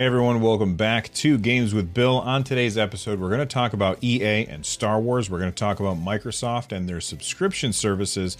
Hey 0.00 0.06
everyone, 0.06 0.40
welcome 0.40 0.76
back 0.76 1.12
to 1.14 1.38
Games 1.38 1.74
with 1.74 1.92
Bill. 1.92 2.20
On 2.20 2.44
today's 2.44 2.78
episode, 2.78 3.18
we're 3.18 3.30
going 3.30 3.40
to 3.40 3.46
talk 3.46 3.72
about 3.72 3.98
EA 4.00 4.46
and 4.46 4.64
Star 4.64 5.00
Wars. 5.00 5.28
We're 5.28 5.40
going 5.40 5.50
to 5.50 5.56
talk 5.58 5.80
about 5.80 5.96
Microsoft 5.96 6.70
and 6.70 6.88
their 6.88 7.00
subscription 7.00 7.72
services. 7.72 8.36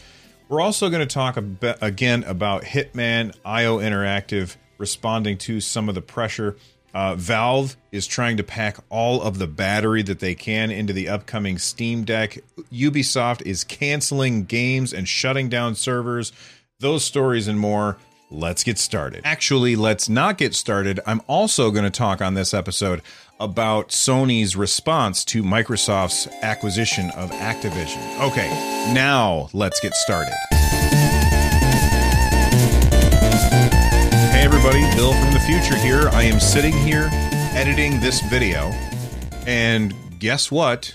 We're 0.49 0.61
also 0.61 0.89
going 0.89 1.05
to 1.05 1.13
talk 1.13 1.37
again 1.83 2.23
about 2.23 2.63
Hitman 2.63 3.35
IO 3.45 3.79
Interactive 3.79 4.55
responding 4.79 5.37
to 5.39 5.61
some 5.61 5.89
of 5.89 5.97
the 5.97 6.01
pressure. 6.01 6.57
Uh, 6.95 7.17
Valve 7.17 7.77
is 7.91 8.07
trying 8.07 8.37
to 8.37 8.45
pack 8.45 8.77
all 8.89 9.21
of 9.21 9.41
the 9.41 9.49
battery 9.49 10.05
that 10.05 10.21
they 10.21 10.37
can 10.37 10.71
into 10.71 10.93
the 10.93 11.09
upcoming 11.09 11.59
Steam 11.59 12.05
Deck. 12.05 12.39
Ubisoft 12.73 13.43
is 13.43 13.65
canceling 13.65 14.45
games 14.45 14.93
and 14.93 15.09
shutting 15.09 15.49
down 15.49 15.75
servers. 15.75 16.33
Those 16.79 17.05
stories 17.05 17.49
and 17.49 17.59
more 17.59 17.97
let's 18.31 18.65
get 18.65 18.79
started. 18.79 19.23
Actually, 19.25 19.77
let's 19.77 20.09
not 20.09 20.39
get 20.39 20.55
started. 20.55 21.01
I'm 21.07 21.23
also 21.27 21.71
going 21.71 21.85
to 21.85 21.91
talk 21.91 22.21
on 22.21 22.35
this 22.35 22.53
episode 22.53 23.03
about 23.41 23.89
Sony's 23.89 24.57
response 24.57 25.25
to 25.27 25.43
Microsoft's 25.43 26.27
acquisition 26.43 27.11
of 27.11 27.31
Activision. 27.31 28.21
Okay, 28.29 28.49
now 28.93 29.49
let's 29.53 29.81
get 29.81 29.95
started. 29.95 30.35
Hey, 34.31 34.45
everybody, 34.45 34.81
Bill 34.97 35.13
from 35.13 35.33
the 35.33 35.41
future 35.47 35.77
here. 35.77 36.09
I 36.13 36.25
am 36.25 36.41
sitting 36.41 36.73
here 36.73 37.09
editing 37.55 38.01
this 38.01 38.21
video, 38.29 38.71
and 39.47 39.95
guess 40.19 40.51
what? 40.51 40.95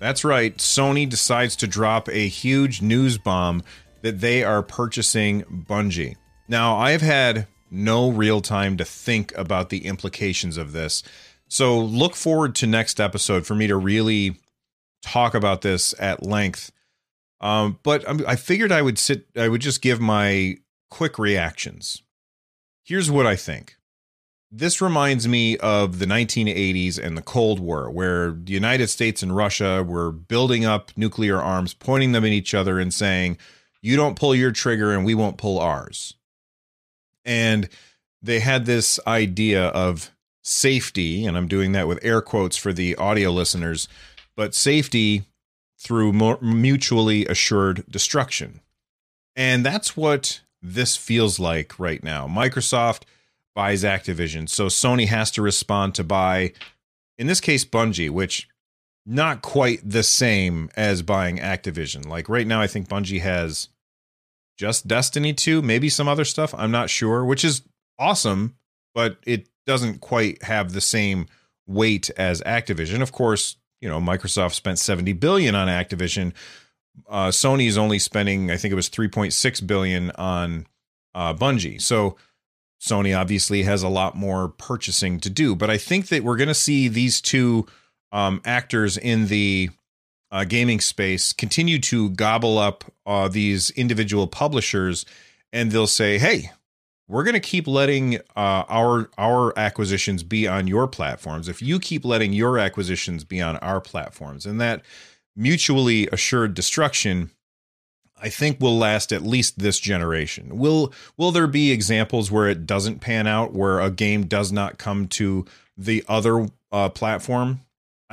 That's 0.00 0.24
right, 0.24 0.56
Sony 0.56 1.08
decides 1.08 1.54
to 1.56 1.66
drop 1.66 2.08
a 2.08 2.26
huge 2.28 2.82
news 2.82 3.18
bomb 3.18 3.62
that 4.00 4.20
they 4.20 4.42
are 4.42 4.62
purchasing 4.62 5.42
Bungie. 5.42 6.16
Now, 6.48 6.76
I've 6.76 7.02
had 7.02 7.46
no 7.70 8.10
real 8.10 8.40
time 8.40 8.76
to 8.76 8.84
think 8.84 9.36
about 9.36 9.70
the 9.70 9.86
implications 9.86 10.56
of 10.56 10.72
this. 10.72 11.02
So 11.48 11.78
look 11.78 12.14
forward 12.14 12.54
to 12.56 12.66
next 12.66 13.00
episode 13.00 13.46
for 13.46 13.54
me 13.54 13.66
to 13.66 13.76
really 13.76 14.36
talk 15.02 15.34
about 15.34 15.62
this 15.62 15.94
at 15.98 16.22
length. 16.22 16.70
Um, 17.40 17.78
but 17.82 18.04
I 18.26 18.36
figured 18.36 18.70
I 18.70 18.82
would 18.82 18.98
sit, 18.98 19.26
I 19.36 19.48
would 19.48 19.60
just 19.60 19.82
give 19.82 20.00
my 20.00 20.56
quick 20.90 21.18
reactions. 21.18 22.02
Here's 22.84 23.10
what 23.10 23.26
I 23.26 23.36
think. 23.36 23.76
This 24.50 24.82
reminds 24.82 25.26
me 25.26 25.56
of 25.58 25.98
the 25.98 26.04
1980s 26.04 26.98
and 26.98 27.16
the 27.16 27.22
Cold 27.22 27.58
War, 27.58 27.90
where 27.90 28.32
the 28.32 28.52
United 28.52 28.88
States 28.88 29.22
and 29.22 29.34
Russia 29.34 29.82
were 29.82 30.12
building 30.12 30.66
up 30.66 30.92
nuclear 30.94 31.40
arms, 31.40 31.72
pointing 31.72 32.12
them 32.12 32.24
at 32.24 32.32
each 32.32 32.52
other 32.52 32.78
and 32.78 32.92
saying, 32.92 33.38
You 33.80 33.96
don't 33.96 34.18
pull 34.18 34.34
your 34.34 34.52
trigger 34.52 34.92
and 34.92 35.06
we 35.06 35.14
won't 35.14 35.38
pull 35.38 35.58
ours 35.58 36.14
and 37.24 37.68
they 38.22 38.40
had 38.40 38.66
this 38.66 39.00
idea 39.06 39.66
of 39.68 40.10
safety, 40.42 41.24
and 41.24 41.36
I'm 41.36 41.48
doing 41.48 41.72
that 41.72 41.88
with 41.88 42.04
air 42.04 42.20
quotes 42.20 42.56
for 42.56 42.72
the 42.72 42.94
audio 42.96 43.30
listeners, 43.30 43.88
but 44.36 44.54
safety 44.54 45.24
through 45.78 46.12
mutually 46.40 47.26
assured 47.26 47.84
destruction. 47.90 48.60
And 49.34 49.64
that's 49.64 49.96
what 49.96 50.40
this 50.60 50.96
feels 50.96 51.40
like 51.40 51.78
right 51.78 52.02
now. 52.02 52.28
Microsoft 52.28 53.02
buys 53.54 53.82
Activision, 53.82 54.48
so 54.48 54.66
Sony 54.66 55.08
has 55.08 55.30
to 55.32 55.42
respond 55.42 55.94
to 55.96 56.04
buy, 56.04 56.52
in 57.18 57.26
this 57.26 57.40
case, 57.40 57.64
Bungie, 57.64 58.10
which 58.10 58.48
not 59.04 59.42
quite 59.42 59.80
the 59.88 60.04
same 60.04 60.70
as 60.76 61.02
buying 61.02 61.38
Activision. 61.38 62.06
Like 62.06 62.28
right 62.28 62.46
now, 62.46 62.60
I 62.60 62.68
think 62.68 62.88
Bungie 62.88 63.20
has 63.20 63.68
just 64.62 64.86
Destiny 64.86 65.32
2, 65.32 65.60
maybe 65.60 65.88
some 65.88 66.06
other 66.06 66.24
stuff. 66.24 66.54
I'm 66.56 66.70
not 66.70 66.88
sure, 66.88 67.24
which 67.24 67.44
is 67.44 67.62
awesome, 67.98 68.54
but 68.94 69.16
it 69.26 69.48
doesn't 69.66 70.00
quite 70.00 70.40
have 70.44 70.72
the 70.72 70.80
same 70.80 71.26
weight 71.66 72.10
as 72.16 72.40
Activision. 72.42 73.02
Of 73.02 73.10
course, 73.10 73.56
you 73.80 73.88
know, 73.88 73.98
Microsoft 74.00 74.52
spent 74.52 74.78
70 74.78 75.14
billion 75.14 75.56
on 75.56 75.66
Activision. 75.66 76.32
Uh, 77.08 77.30
Sony 77.30 77.66
is 77.66 77.76
only 77.76 77.98
spending, 77.98 78.52
I 78.52 78.56
think 78.56 78.70
it 78.70 78.76
was 78.76 78.88
3.6 78.88 79.66
billion 79.66 80.12
on 80.12 80.68
uh, 81.12 81.34
Bungie. 81.34 81.82
So 81.82 82.16
Sony 82.80 83.18
obviously 83.18 83.64
has 83.64 83.82
a 83.82 83.88
lot 83.88 84.14
more 84.14 84.46
purchasing 84.46 85.18
to 85.20 85.30
do. 85.30 85.56
But 85.56 85.70
I 85.70 85.76
think 85.76 86.06
that 86.08 86.22
we're 86.22 86.36
going 86.36 86.46
to 86.46 86.54
see 86.54 86.86
these 86.86 87.20
two 87.20 87.66
um, 88.12 88.40
actors 88.44 88.96
in 88.96 89.26
the 89.26 89.70
uh, 90.32 90.44
gaming 90.44 90.80
space 90.80 91.32
continue 91.32 91.78
to 91.78 92.10
gobble 92.10 92.58
up 92.58 92.84
uh, 93.06 93.28
these 93.28 93.70
individual 93.70 94.26
publishers, 94.26 95.04
and 95.52 95.70
they'll 95.70 95.86
say, 95.86 96.18
"Hey, 96.18 96.50
we're 97.06 97.22
going 97.22 97.34
to 97.34 97.40
keep 97.40 97.68
letting 97.68 98.16
uh, 98.34 98.64
our 98.68 99.10
our 99.18 99.56
acquisitions 99.58 100.22
be 100.22 100.48
on 100.48 100.66
your 100.66 100.88
platforms. 100.88 101.48
If 101.48 101.60
you 101.60 101.78
keep 101.78 102.04
letting 102.04 102.32
your 102.32 102.58
acquisitions 102.58 103.24
be 103.24 103.40
on 103.42 103.58
our 103.58 103.80
platforms, 103.80 104.46
and 104.46 104.60
that 104.60 104.82
mutually 105.36 106.08
assured 106.08 106.54
destruction." 106.54 107.30
I 108.24 108.28
think 108.28 108.60
will 108.60 108.78
last 108.78 109.12
at 109.12 109.22
least 109.24 109.58
this 109.58 109.80
generation. 109.80 110.56
Will 110.56 110.92
will 111.16 111.32
there 111.32 111.48
be 111.48 111.72
examples 111.72 112.30
where 112.30 112.48
it 112.48 112.66
doesn't 112.66 113.00
pan 113.00 113.26
out, 113.26 113.52
where 113.52 113.80
a 113.80 113.90
game 113.90 114.26
does 114.26 114.52
not 114.52 114.78
come 114.78 115.08
to 115.08 115.44
the 115.76 116.04
other 116.06 116.46
uh, 116.70 116.88
platform? 116.90 117.62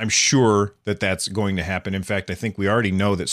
I'm 0.00 0.08
sure 0.08 0.74
that 0.84 0.98
that's 0.98 1.28
going 1.28 1.56
to 1.56 1.62
happen. 1.62 1.94
In 1.94 2.02
fact, 2.02 2.30
I 2.30 2.34
think 2.34 2.56
we 2.56 2.68
already 2.68 2.90
know 2.90 3.14
that 3.16 3.28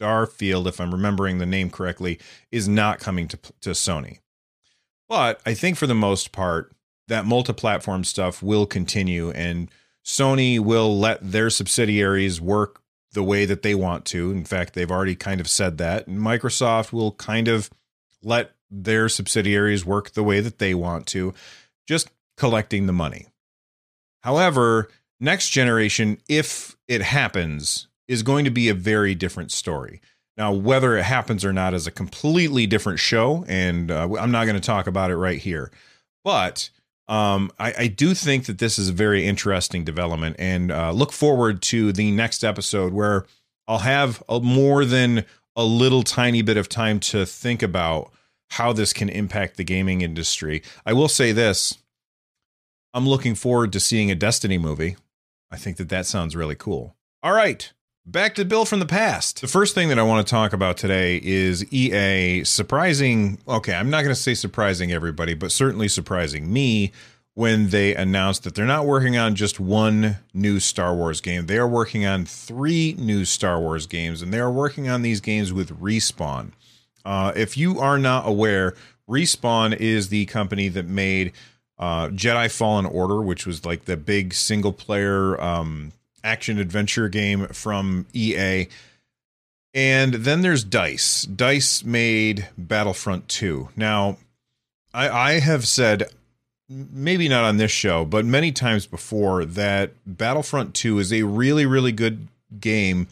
Starfield, 0.00 0.66
if 0.66 0.80
I'm 0.80 0.92
remembering 0.92 1.38
the 1.38 1.46
name 1.46 1.70
correctly, 1.70 2.20
is 2.50 2.68
not 2.68 3.00
coming 3.00 3.28
to 3.28 3.38
to 3.62 3.70
Sony. 3.70 4.18
But 5.08 5.40
I 5.44 5.54
think 5.54 5.76
for 5.76 5.86
the 5.86 5.94
most 5.94 6.32
part, 6.32 6.74
that 7.08 7.26
multi-platform 7.26 8.04
stuff 8.04 8.42
will 8.42 8.66
continue, 8.66 9.30
and 9.30 9.70
Sony 10.04 10.58
will 10.58 10.98
let 10.98 11.18
their 11.32 11.50
subsidiaries 11.50 12.40
work 12.40 12.82
the 13.12 13.22
way 13.22 13.44
that 13.44 13.62
they 13.62 13.74
want 13.74 14.04
to. 14.06 14.30
In 14.30 14.44
fact, 14.44 14.74
they've 14.74 14.90
already 14.90 15.14
kind 15.14 15.40
of 15.40 15.48
said 15.48 15.78
that. 15.78 16.06
And 16.06 16.18
Microsoft 16.18 16.92
will 16.92 17.12
kind 17.12 17.48
of 17.48 17.70
let 18.22 18.52
their 18.70 19.08
subsidiaries 19.08 19.84
work 19.84 20.10
the 20.10 20.22
way 20.22 20.40
that 20.40 20.58
they 20.58 20.74
want 20.74 21.06
to, 21.08 21.34
just 21.86 22.08
collecting 22.36 22.86
the 22.86 22.92
money. 22.92 23.26
However, 24.20 24.88
next 25.22 25.50
generation, 25.50 26.18
if 26.28 26.76
it 26.88 27.00
happens, 27.00 27.86
is 28.08 28.22
going 28.22 28.44
to 28.44 28.50
be 28.50 28.68
a 28.68 28.74
very 28.74 29.14
different 29.14 29.52
story. 29.52 30.02
Now, 30.36 30.52
whether 30.52 30.96
it 30.96 31.04
happens 31.04 31.44
or 31.44 31.52
not 31.52 31.74
is 31.74 31.86
a 31.86 31.90
completely 31.90 32.66
different 32.66 32.98
show, 32.98 33.44
and 33.48 33.90
uh, 33.90 34.08
I'm 34.18 34.32
not 34.32 34.44
going 34.44 34.60
to 34.60 34.66
talk 34.66 34.86
about 34.86 35.10
it 35.10 35.16
right 35.16 35.38
here. 35.38 35.70
But 36.24 36.70
um, 37.08 37.50
I, 37.58 37.74
I, 37.78 37.86
do 37.88 38.14
think 38.14 38.46
that 38.46 38.58
this 38.58 38.78
is 38.78 38.88
a 38.88 38.92
very 38.92 39.26
interesting 39.26 39.84
development, 39.84 40.36
and 40.38 40.70
uh, 40.70 40.92
look 40.92 41.12
forward 41.12 41.60
to 41.62 41.92
the 41.92 42.10
next 42.10 42.44
episode 42.44 42.92
where 42.92 43.26
I'll 43.68 43.78
have 43.78 44.22
a, 44.28 44.40
more 44.40 44.84
than 44.84 45.24
a 45.54 45.64
little 45.64 46.02
tiny 46.02 46.42
bit 46.42 46.56
of 46.56 46.68
time 46.68 47.00
to 47.00 47.26
think 47.26 47.62
about 47.62 48.10
how 48.50 48.72
this 48.72 48.92
can 48.92 49.08
impact 49.08 49.56
the 49.56 49.64
gaming 49.64 50.00
industry. 50.00 50.62
I 50.86 50.92
will 50.92 51.08
say 51.08 51.32
this 51.32 51.76
I'm 52.94 53.08
looking 53.08 53.34
forward 53.34 53.72
to 53.72 53.80
seeing 53.80 54.10
a 54.10 54.14
Destiny 54.14 54.58
movie. 54.58 54.96
I 55.52 55.56
think 55.56 55.76
that 55.76 55.90
that 55.90 56.06
sounds 56.06 56.34
really 56.34 56.54
cool. 56.54 56.96
All 57.22 57.34
right, 57.34 57.70
back 58.06 58.34
to 58.36 58.44
Bill 58.44 58.64
from 58.64 58.80
the 58.80 58.86
past. 58.86 59.42
The 59.42 59.48
first 59.48 59.74
thing 59.74 59.88
that 59.90 59.98
I 59.98 60.02
want 60.02 60.26
to 60.26 60.30
talk 60.30 60.54
about 60.54 60.78
today 60.78 61.20
is 61.22 61.70
EA 61.72 62.42
surprising. 62.44 63.38
Okay, 63.46 63.74
I'm 63.74 63.90
not 63.90 64.02
going 64.02 64.14
to 64.14 64.20
say 64.20 64.32
surprising 64.34 64.90
everybody, 64.90 65.34
but 65.34 65.52
certainly 65.52 65.88
surprising 65.88 66.50
me 66.50 66.90
when 67.34 67.68
they 67.68 67.94
announced 67.94 68.44
that 68.44 68.54
they're 68.54 68.64
not 68.64 68.86
working 68.86 69.16
on 69.16 69.34
just 69.34 69.60
one 69.60 70.16
new 70.34 70.58
Star 70.58 70.94
Wars 70.94 71.20
game. 71.20 71.46
They 71.46 71.58
are 71.58 71.68
working 71.68 72.06
on 72.06 72.24
three 72.24 72.94
new 72.98 73.24
Star 73.26 73.60
Wars 73.60 73.86
games, 73.86 74.22
and 74.22 74.32
they 74.32 74.40
are 74.40 74.50
working 74.50 74.88
on 74.88 75.02
these 75.02 75.20
games 75.20 75.52
with 75.52 75.78
Respawn. 75.80 76.52
Uh, 77.04 77.32
if 77.36 77.56
you 77.56 77.78
are 77.78 77.98
not 77.98 78.26
aware, 78.26 78.74
Respawn 79.08 79.76
is 79.76 80.08
the 80.08 80.26
company 80.26 80.68
that 80.68 80.86
made 80.86 81.32
uh, 81.82 82.08
Jedi 82.10 82.48
Fallen 82.48 82.86
Order, 82.86 83.20
which 83.22 83.44
was 83.44 83.66
like 83.66 83.86
the 83.86 83.96
big 83.96 84.34
single 84.34 84.72
player 84.72 85.38
um, 85.42 85.90
action 86.22 86.60
adventure 86.60 87.08
game 87.08 87.48
from 87.48 88.06
EA. 88.12 88.68
And 89.74 90.14
then 90.14 90.42
there's 90.42 90.62
Dice. 90.62 91.24
Dice 91.24 91.82
made 91.82 92.48
Battlefront 92.56 93.26
2. 93.26 93.70
Now, 93.74 94.18
I, 94.94 95.08
I 95.08 95.32
have 95.40 95.66
said 95.66 96.04
maybe 96.68 97.28
not 97.28 97.42
on 97.42 97.56
this 97.56 97.72
show, 97.72 98.04
but 98.04 98.24
many 98.24 98.52
times 98.52 98.86
before 98.86 99.44
that 99.44 99.90
Battlefront 100.06 100.74
2 100.74 101.00
is 101.00 101.12
a 101.12 101.24
really, 101.24 101.66
really 101.66 101.90
good 101.90 102.28
game 102.60 103.08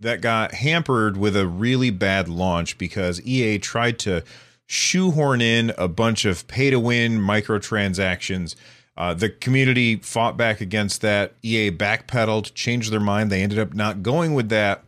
that 0.00 0.22
got 0.22 0.54
hampered 0.54 1.18
with 1.18 1.36
a 1.36 1.46
really 1.46 1.90
bad 1.90 2.30
launch 2.30 2.78
because 2.78 3.20
EA 3.26 3.58
tried 3.58 3.98
to 3.98 4.24
shoehorn 4.66 5.40
in 5.40 5.72
a 5.76 5.88
bunch 5.88 6.24
of 6.24 6.46
pay 6.46 6.70
to 6.70 6.80
win 6.80 7.18
microtransactions. 7.18 8.54
Uh, 8.96 9.12
the 9.12 9.28
community 9.28 9.96
fought 9.96 10.36
back 10.36 10.60
against 10.60 11.00
that. 11.00 11.34
EA 11.42 11.70
backpedaled, 11.70 12.54
changed 12.54 12.92
their 12.92 13.00
mind. 13.00 13.30
They 13.30 13.42
ended 13.42 13.58
up 13.58 13.74
not 13.74 14.02
going 14.02 14.34
with 14.34 14.48
that. 14.50 14.84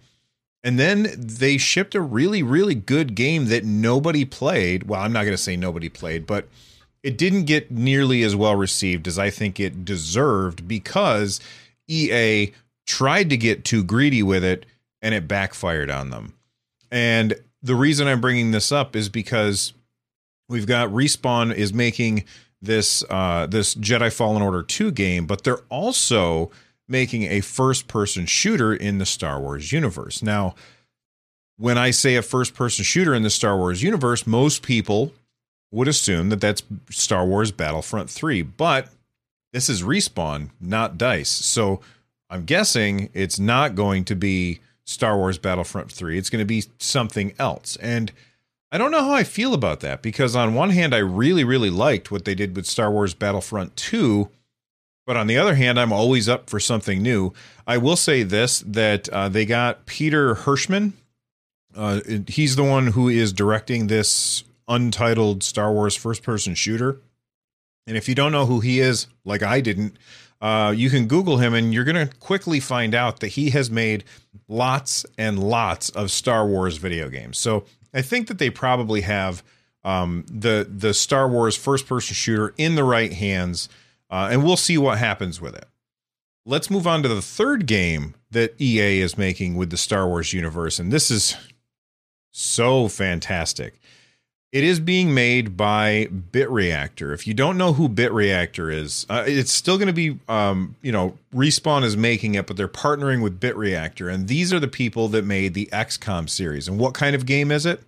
And 0.63 0.79
then 0.79 1.09
they 1.17 1.59
shipped 1.59 1.95
a 1.95 2.01
really, 2.01 2.43
really 2.43 2.75
good 2.75 3.15
game 3.15 3.47
that 3.47 3.65
nobody 3.65 4.25
played. 4.25 4.89
Well, 4.89 5.01
I'm 5.01 5.13
not 5.13 5.23
going 5.23 5.37
to 5.37 5.43
say 5.43 5.57
nobody 5.57 5.89
played, 5.89 6.27
but 6.27 6.49
it 7.03 7.17
didn't 7.17 7.45
get 7.45 7.71
nearly 7.71 8.23
as 8.25 8.35
well 8.35 8.57
received 8.57 9.07
as 9.07 9.19
I 9.19 9.31
think 9.31 9.61
it 9.61 9.85
deserved 9.85 10.67
because 10.67 11.41
EA 11.87 12.53
tried 12.85 13.31
to 13.31 13.37
get 13.37 13.65
too 13.65 13.85
greedy 13.85 14.23
with 14.23 14.43
it 14.43 14.67
and 15.03 15.15
it 15.15 15.29
backfired 15.29 15.89
on 15.91 16.11
them. 16.11 16.35
And 16.91 17.35
the 17.67 17.75
reason 17.75 18.07
I'm 18.07 18.21
bringing 18.21 18.53
this 18.53 18.71
up 18.71 18.95
is 18.95 19.09
because 19.09 19.75
we've 20.49 20.67
got 20.67 20.89
Respawn 20.91 21.53
is 21.53 21.75
making 21.75 22.25
this 22.63 23.05
uh, 23.11 23.47
this 23.47 23.75
Jedi 23.75 24.13
Fallen 24.13 24.41
Order 24.41 24.63
2 24.63 24.93
game, 24.93 25.27
but 25.27 25.43
they're 25.43 25.65
also 25.69 26.51
making 26.89 27.25
a 27.25 27.41
first 27.41 27.89
person 27.89 28.25
shooter 28.25 28.73
in 28.73 28.99
the 28.99 29.07
Star 29.07 29.41
Wars 29.41 29.73
universe. 29.73 30.23
Now, 30.23 30.55
when 31.57 31.77
I 31.77 31.91
say 31.91 32.15
a 32.15 32.23
first 32.23 32.55
person 32.55 32.85
shooter 32.85 33.15
in 33.15 33.25
the 33.25 33.31
Star 33.31 33.57
Wars 33.57 33.83
universe, 33.83 34.27
most 34.27 34.63
people 34.63 35.13
would 35.73 35.89
assume 35.89 36.29
that 36.29 36.41
that's 36.41 36.63
Star 36.91 37.27
Wars 37.27 37.51
Battlefront 37.51 38.09
3, 38.09 38.43
but 38.43 38.89
this 39.53 39.69
is 39.69 39.83
Respawn, 39.83 40.51
not 40.61 40.97
DICE. 40.97 41.29
So 41.29 41.81
I'm 42.31 42.45
guessing 42.45 43.11
it's 43.13 43.41
not 43.41 43.75
going 43.75 44.05
to 44.05 44.15
be 44.15 44.61
Star 44.87 45.19
Wars 45.19 45.37
Battlefront 45.37 45.93
3. 45.93 46.17
It's 46.17 46.31
going 46.31 46.41
to 46.41 46.47
be 46.47 46.65
something 46.79 47.35
else. 47.39 47.77
And 47.77 48.13
I 48.73 48.79
don't 48.79 48.91
know 48.91 49.03
how 49.03 49.13
I 49.13 49.25
feel 49.25 49.53
about 49.53 49.81
that 49.81 50.01
because 50.01 50.35
on 50.35 50.55
one 50.55 50.71
hand 50.71 50.95
I 50.95 50.99
really 50.99 51.45
really 51.45 51.71
liked 51.71 52.11
what 52.11 52.25
they 52.25 52.35
did 52.35 52.57
with 52.57 52.67
Star 52.67 52.91
Wars 52.91 53.15
Battlefront 53.15 53.77
2, 53.77 54.29
but 55.07 55.17
on 55.17 55.27
the 55.27 55.37
other 55.37 55.55
hand 55.55 55.79
I'm 55.79 55.93
always 55.93 56.29
up 56.29 56.49
for 56.49 56.59
something 56.61 57.03
new. 57.03 57.33
I 57.67 57.79
will 57.79 57.97
say 57.97 58.23
this 58.23 58.61
that 58.61 59.09
uh, 59.11 59.29
they 59.29 59.45
got 59.45 59.87
Peter 59.87 60.35
Hirschmann. 60.35 60.93
Uh, 61.75 62.01
he's 62.27 62.57
the 62.57 62.65
one 62.65 62.89
who 62.89 63.09
is 63.09 63.33
directing 63.33 63.89
this 63.89 64.45
untitled 64.69 65.43
Star 65.43 65.73
Wars 65.73 65.95
first 65.95 66.23
person 66.23 66.55
shooter. 66.55 67.01
And 67.87 67.97
if 67.97 68.09
you 68.09 68.15
don't 68.15 68.33
know 68.33 68.47
who 68.47 68.61
he 68.61 68.81
is, 68.81 69.07
like 69.25 69.43
I 69.43 69.61
didn't, 69.61 69.97
uh, 70.41 70.73
you 70.77 70.91
can 70.91 71.07
Google 71.07 71.39
him 71.39 71.55
and 71.55 71.73
you're 71.73 71.85
going 71.85 72.09
to 72.09 72.15
quickly 72.17 72.61
find 72.61 72.95
out 72.95 73.21
that 73.21 73.29
he 73.29 73.51
has 73.51 73.71
made 73.71 74.05
lots 74.49 75.07
and 75.17 75.43
lots 75.43 75.89
of 75.91 76.11
Star 76.11 76.47
Wars 76.47 76.77
video 76.77 77.09
games. 77.09 77.39
So 77.39 77.65
I 77.95 78.03
think 78.03 78.29
that 78.29 78.39
they 78.39 78.51
probably 78.51 79.01
have 79.03 79.43
um, 79.85 80.27
the 80.29 80.69
the 80.69 80.93
Star 80.93 81.29
Wars 81.29 81.57
first 81.57 81.87
person 81.87 82.15
shooter 82.15 82.53
in 82.59 82.75
the 82.75 82.85
right 82.85 83.13
hands, 83.13 83.69
uh, 84.11 84.29
and 84.31 84.45
we'll 84.45 84.57
see 84.57 84.77
what 84.77 84.99
happens 84.99 85.41
with 85.41 85.55
it. 85.55 85.67
Let's 86.45 86.71
move 86.71 86.87
on 86.87 87.03
to 87.03 87.09
the 87.09 87.23
third 87.23 87.67
game 87.67 88.15
that 88.33 88.61
EA 88.61 89.01
is 89.01 89.17
making 89.17 89.55
with 89.55 89.71
the 89.71 89.77
Star 89.77 90.07
Wars 90.07 90.33
universe, 90.33 90.79
and 90.79 90.93
this 90.93 91.11
is 91.11 91.37
so 92.33 92.89
fantastic. 92.89 93.81
It 94.57 94.65
is 94.65 94.81
being 94.81 95.13
made 95.13 95.55
by 95.55 96.09
Bitreactor. 96.33 97.13
If 97.13 97.27
you 97.27 97.35
don't 97.35 97.59
know 97.59 97.75
who 97.75 97.91
Bitreactor 97.91 98.73
is, 98.73 99.05
uh, 99.11 99.23
it's 99.27 99.53
still 99.53 99.77
going 99.77 99.89
to 99.89 99.93
be, 99.93 100.19
um, 100.29 100.77
you 100.81 100.93
know, 100.93 101.19
Respawn 101.35 101.85
is 101.85 101.95
making 101.95 102.37
it, 102.37 102.47
but 102.47 102.57
they're 102.57 102.67
partnering 102.67 103.23
with 103.23 103.39
Bitreactor. 103.39 104.11
And 104.11 104.29
these 104.29 104.55
are 104.55 104.59
the 104.59 104.67
people 104.67 105.09
that 105.09 105.27
made 105.27 105.53
the 105.53 105.69
XCOM 105.75 106.31
series. 106.31 106.69
And 106.69 106.79
what 106.79 106.95
kind 106.95 107.15
of 107.15 107.27
game 107.27 107.53
is 107.53 107.67
it? 107.67 107.83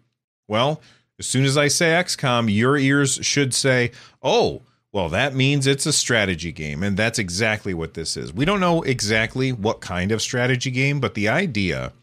Well, 0.46 0.82
as 1.18 1.26
soon 1.26 1.46
as 1.46 1.56
I 1.56 1.68
say 1.68 1.86
XCOM, 1.86 2.54
your 2.54 2.76
ears 2.76 3.18
should 3.22 3.54
say, 3.54 3.90
oh, 4.22 4.60
well, 4.92 5.08
that 5.08 5.34
means 5.34 5.66
it's 5.66 5.86
a 5.86 5.92
strategy 5.94 6.52
game. 6.52 6.82
And 6.82 6.98
that's 6.98 7.18
exactly 7.18 7.72
what 7.72 7.94
this 7.94 8.14
is. 8.14 8.30
We 8.30 8.44
don't 8.44 8.60
know 8.60 8.82
exactly 8.82 9.52
what 9.52 9.80
kind 9.80 10.12
of 10.12 10.20
strategy 10.20 10.70
game, 10.70 11.00
but 11.00 11.14
the 11.14 11.28
idea 11.28 11.94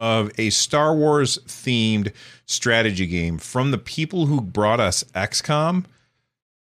of 0.00 0.30
a 0.38 0.50
Star 0.50 0.94
Wars 0.94 1.38
themed 1.46 2.12
strategy 2.46 3.06
game 3.06 3.38
from 3.38 3.70
the 3.70 3.78
people 3.78 4.26
who 4.26 4.40
brought 4.40 4.80
us 4.80 5.04
XCOM, 5.14 5.84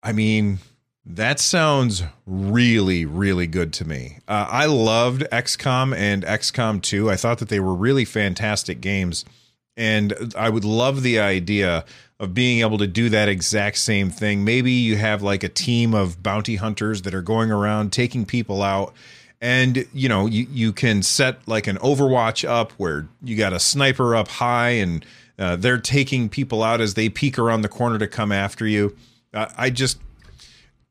I 0.02 0.12
mean, 0.12 0.58
that 1.04 1.40
sounds 1.40 2.02
really, 2.26 3.04
really 3.04 3.46
good 3.46 3.72
to 3.74 3.86
me. 3.86 4.18
Uh, 4.28 4.46
I 4.48 4.66
loved 4.66 5.22
XCOM 5.32 5.96
and 5.96 6.24
XCOM 6.24 6.82
2. 6.82 7.10
I 7.10 7.16
thought 7.16 7.38
that 7.38 7.48
they 7.48 7.60
were 7.60 7.74
really 7.74 8.04
fantastic 8.04 8.80
games. 8.80 9.24
And 9.76 10.34
I 10.36 10.50
would 10.50 10.64
love 10.64 11.02
the 11.02 11.18
idea 11.18 11.84
of 12.20 12.34
being 12.34 12.60
able 12.60 12.78
to 12.78 12.86
do 12.86 13.08
that 13.08 13.28
exact 13.28 13.78
same 13.78 14.10
thing. 14.10 14.44
Maybe 14.44 14.70
you 14.70 14.96
have 14.96 15.22
like 15.22 15.42
a 15.42 15.48
team 15.48 15.94
of 15.94 16.22
bounty 16.22 16.56
hunters 16.56 17.02
that 17.02 17.14
are 17.14 17.22
going 17.22 17.50
around 17.50 17.92
taking 17.92 18.24
people 18.24 18.62
out 18.62 18.94
and 19.42 19.84
you 19.92 20.08
know 20.08 20.26
you, 20.26 20.46
you 20.50 20.72
can 20.72 21.02
set 21.02 21.46
like 21.46 21.66
an 21.66 21.76
overwatch 21.78 22.48
up 22.48 22.72
where 22.72 23.08
you 23.22 23.36
got 23.36 23.52
a 23.52 23.58
sniper 23.58 24.14
up 24.14 24.28
high 24.28 24.70
and 24.70 25.04
uh, 25.38 25.56
they're 25.56 25.80
taking 25.80 26.28
people 26.28 26.62
out 26.62 26.80
as 26.80 26.94
they 26.94 27.08
peek 27.08 27.38
around 27.38 27.62
the 27.62 27.68
corner 27.68 27.98
to 27.98 28.06
come 28.06 28.30
after 28.32 28.66
you. 28.66 28.96
Uh, 29.34 29.46
i 29.58 29.68
just 29.68 29.98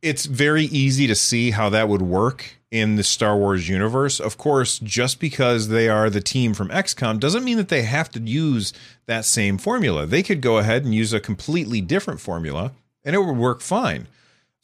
it's 0.01 0.25
very 0.25 0.65
easy 0.65 1.07
to 1.07 1.15
see 1.15 1.51
how 1.51 1.69
that 1.69 1.87
would 1.87 2.01
work 2.01 2.57
in 2.71 2.95
the 2.95 3.03
star 3.03 3.37
wars 3.37 3.69
universe. 3.69 4.19
Of 4.19 4.37
course 4.37 4.79
just 4.79 5.19
because 5.19 5.69
they 5.69 5.87
are 5.87 6.09
the 6.09 6.21
team 6.21 6.53
from 6.53 6.69
xcom 6.69 7.19
doesn't 7.19 7.45
mean 7.45 7.57
that 7.57 7.69
they 7.69 7.83
have 7.83 8.09
to 8.11 8.19
use 8.19 8.73
that 9.05 9.23
same 9.23 9.57
formula. 9.57 10.05
They 10.05 10.23
could 10.23 10.41
go 10.41 10.57
ahead 10.57 10.83
and 10.83 10.93
use 10.93 11.13
a 11.13 11.19
completely 11.21 11.79
different 11.79 12.19
formula 12.19 12.73
and 13.05 13.15
it 13.15 13.19
would 13.19 13.37
work 13.37 13.61
fine. 13.61 14.07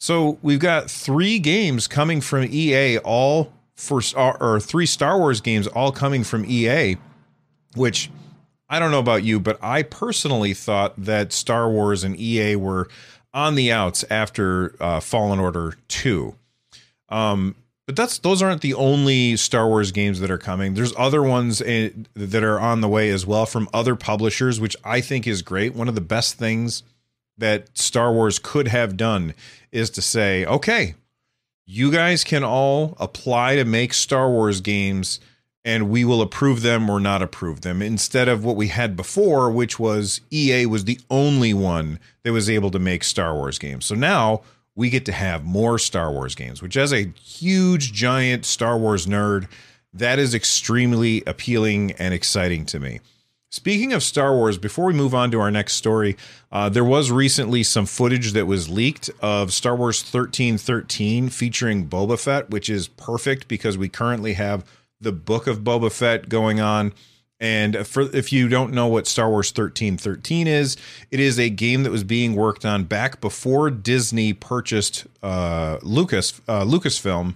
So 0.00 0.38
we've 0.42 0.60
got 0.60 0.90
three 0.90 1.38
games 1.38 1.88
coming 1.88 2.20
from 2.20 2.44
ea 2.44 2.98
all 2.98 3.52
for 3.78 4.02
or 4.16 4.58
three 4.58 4.86
Star 4.86 5.18
Wars 5.18 5.40
games 5.40 5.68
all 5.68 5.92
coming 5.92 6.24
from 6.24 6.44
EA, 6.44 6.96
which 7.76 8.10
I 8.68 8.80
don't 8.80 8.90
know 8.90 8.98
about 8.98 9.22
you, 9.22 9.38
but 9.38 9.56
I 9.62 9.84
personally 9.84 10.52
thought 10.52 10.94
that 10.96 11.32
Star 11.32 11.70
Wars 11.70 12.02
and 12.02 12.18
EA 12.18 12.56
were 12.56 12.88
on 13.32 13.54
the 13.54 13.70
outs 13.70 14.04
after 14.10 14.74
uh, 14.80 14.98
Fallen 14.98 15.38
Order 15.38 15.76
two. 15.86 16.34
Um, 17.08 17.54
but 17.86 17.94
that's 17.94 18.18
those 18.18 18.42
aren't 18.42 18.62
the 18.62 18.74
only 18.74 19.36
Star 19.36 19.68
Wars 19.68 19.92
games 19.92 20.18
that 20.20 20.30
are 20.30 20.38
coming. 20.38 20.74
There's 20.74 20.92
other 20.98 21.22
ones 21.22 21.60
in, 21.60 22.08
eh, 22.16 22.26
that 22.26 22.42
are 22.42 22.58
on 22.58 22.80
the 22.80 22.88
way 22.88 23.10
as 23.10 23.24
well 23.24 23.46
from 23.46 23.68
other 23.72 23.94
publishers, 23.94 24.60
which 24.60 24.76
I 24.84 25.00
think 25.00 25.26
is 25.26 25.40
great. 25.40 25.74
One 25.74 25.88
of 25.88 25.94
the 25.94 26.00
best 26.00 26.34
things 26.34 26.82
that 27.38 27.78
Star 27.78 28.12
Wars 28.12 28.40
could 28.40 28.66
have 28.68 28.96
done 28.96 29.34
is 29.70 29.88
to 29.90 30.02
say, 30.02 30.44
okay, 30.44 30.96
you 31.70 31.92
guys 31.92 32.24
can 32.24 32.42
all 32.42 32.96
apply 32.98 33.56
to 33.56 33.64
make 33.64 33.92
Star 33.92 34.30
Wars 34.30 34.62
games 34.62 35.20
and 35.66 35.90
we 35.90 36.02
will 36.02 36.22
approve 36.22 36.62
them 36.62 36.88
or 36.88 36.98
not 36.98 37.20
approve 37.20 37.60
them 37.60 37.82
instead 37.82 38.26
of 38.26 38.42
what 38.42 38.56
we 38.56 38.68
had 38.68 38.96
before 38.96 39.50
which 39.50 39.78
was 39.78 40.22
EA 40.30 40.64
was 40.64 40.86
the 40.86 40.98
only 41.10 41.52
one 41.52 42.00
that 42.22 42.32
was 42.32 42.48
able 42.48 42.70
to 42.70 42.78
make 42.78 43.04
Star 43.04 43.34
Wars 43.34 43.58
games. 43.58 43.84
So 43.84 43.94
now 43.94 44.40
we 44.74 44.88
get 44.88 45.04
to 45.06 45.12
have 45.12 45.44
more 45.44 45.78
Star 45.78 46.10
Wars 46.10 46.34
games, 46.34 46.62
which 46.62 46.78
as 46.78 46.90
a 46.90 47.12
huge 47.22 47.92
giant 47.92 48.46
Star 48.46 48.78
Wars 48.78 49.06
nerd, 49.06 49.46
that 49.92 50.18
is 50.18 50.34
extremely 50.34 51.22
appealing 51.26 51.92
and 51.92 52.14
exciting 52.14 52.64
to 52.66 52.80
me. 52.80 53.00
Speaking 53.50 53.94
of 53.94 54.02
Star 54.02 54.34
Wars, 54.34 54.58
before 54.58 54.84
we 54.84 54.92
move 54.92 55.14
on 55.14 55.30
to 55.30 55.40
our 55.40 55.50
next 55.50 55.74
story, 55.74 56.18
uh, 56.52 56.68
there 56.68 56.84
was 56.84 57.10
recently 57.10 57.62
some 57.62 57.86
footage 57.86 58.32
that 58.32 58.46
was 58.46 58.68
leaked 58.68 59.08
of 59.22 59.54
Star 59.54 59.74
Wars 59.74 60.02
1313 60.02 61.30
featuring 61.30 61.88
Boba 61.88 62.22
Fett, 62.22 62.50
which 62.50 62.68
is 62.68 62.88
perfect 62.88 63.48
because 63.48 63.78
we 63.78 63.88
currently 63.88 64.34
have 64.34 64.66
the 65.00 65.12
book 65.12 65.46
of 65.46 65.60
Boba 65.60 65.90
Fett 65.90 66.28
going 66.28 66.60
on. 66.60 66.92
And 67.40 67.86
for 67.86 68.14
if 68.14 68.34
you 68.34 68.48
don't 68.48 68.74
know 68.74 68.86
what 68.86 69.06
Star 69.06 69.30
Wars 69.30 69.48
1313 69.48 70.46
is, 70.46 70.76
it 71.10 71.18
is 71.18 71.38
a 71.38 71.48
game 71.48 71.84
that 71.84 71.90
was 71.90 72.04
being 72.04 72.34
worked 72.34 72.66
on 72.66 72.84
back 72.84 73.18
before 73.18 73.70
Disney 73.70 74.34
purchased 74.34 75.06
uh, 75.22 75.78
Lucas 75.82 76.38
uh, 76.48 76.64
Lucasfilm 76.64 77.34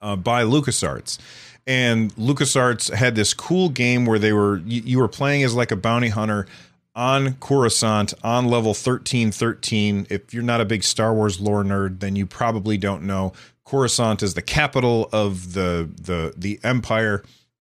uh, 0.00 0.16
by 0.16 0.42
LucasArts 0.42 1.18
and 1.66 2.14
LucasArts 2.16 2.92
had 2.92 3.14
this 3.14 3.34
cool 3.34 3.68
game 3.68 4.06
where 4.06 4.18
they 4.18 4.32
were 4.32 4.58
you, 4.58 4.82
you, 4.82 4.98
were 4.98 5.08
playing 5.08 5.42
as 5.42 5.54
like 5.54 5.70
a 5.70 5.76
bounty 5.76 6.08
hunter 6.08 6.46
on 6.94 7.34
Coruscant 7.34 8.14
on 8.24 8.46
level 8.46 8.70
1313. 8.70 10.06
If 10.10 10.34
you're 10.34 10.42
not 10.42 10.60
a 10.60 10.64
big 10.64 10.82
Star 10.82 11.14
Wars 11.14 11.40
lore 11.40 11.62
nerd, 11.62 12.00
then 12.00 12.16
you 12.16 12.26
probably 12.26 12.76
don't 12.76 13.02
know 13.02 13.32
Coruscant 13.64 14.22
is 14.22 14.34
the 14.34 14.42
capital 14.42 15.08
of 15.12 15.52
the 15.52 15.88
the 16.00 16.34
the 16.36 16.58
empire 16.64 17.22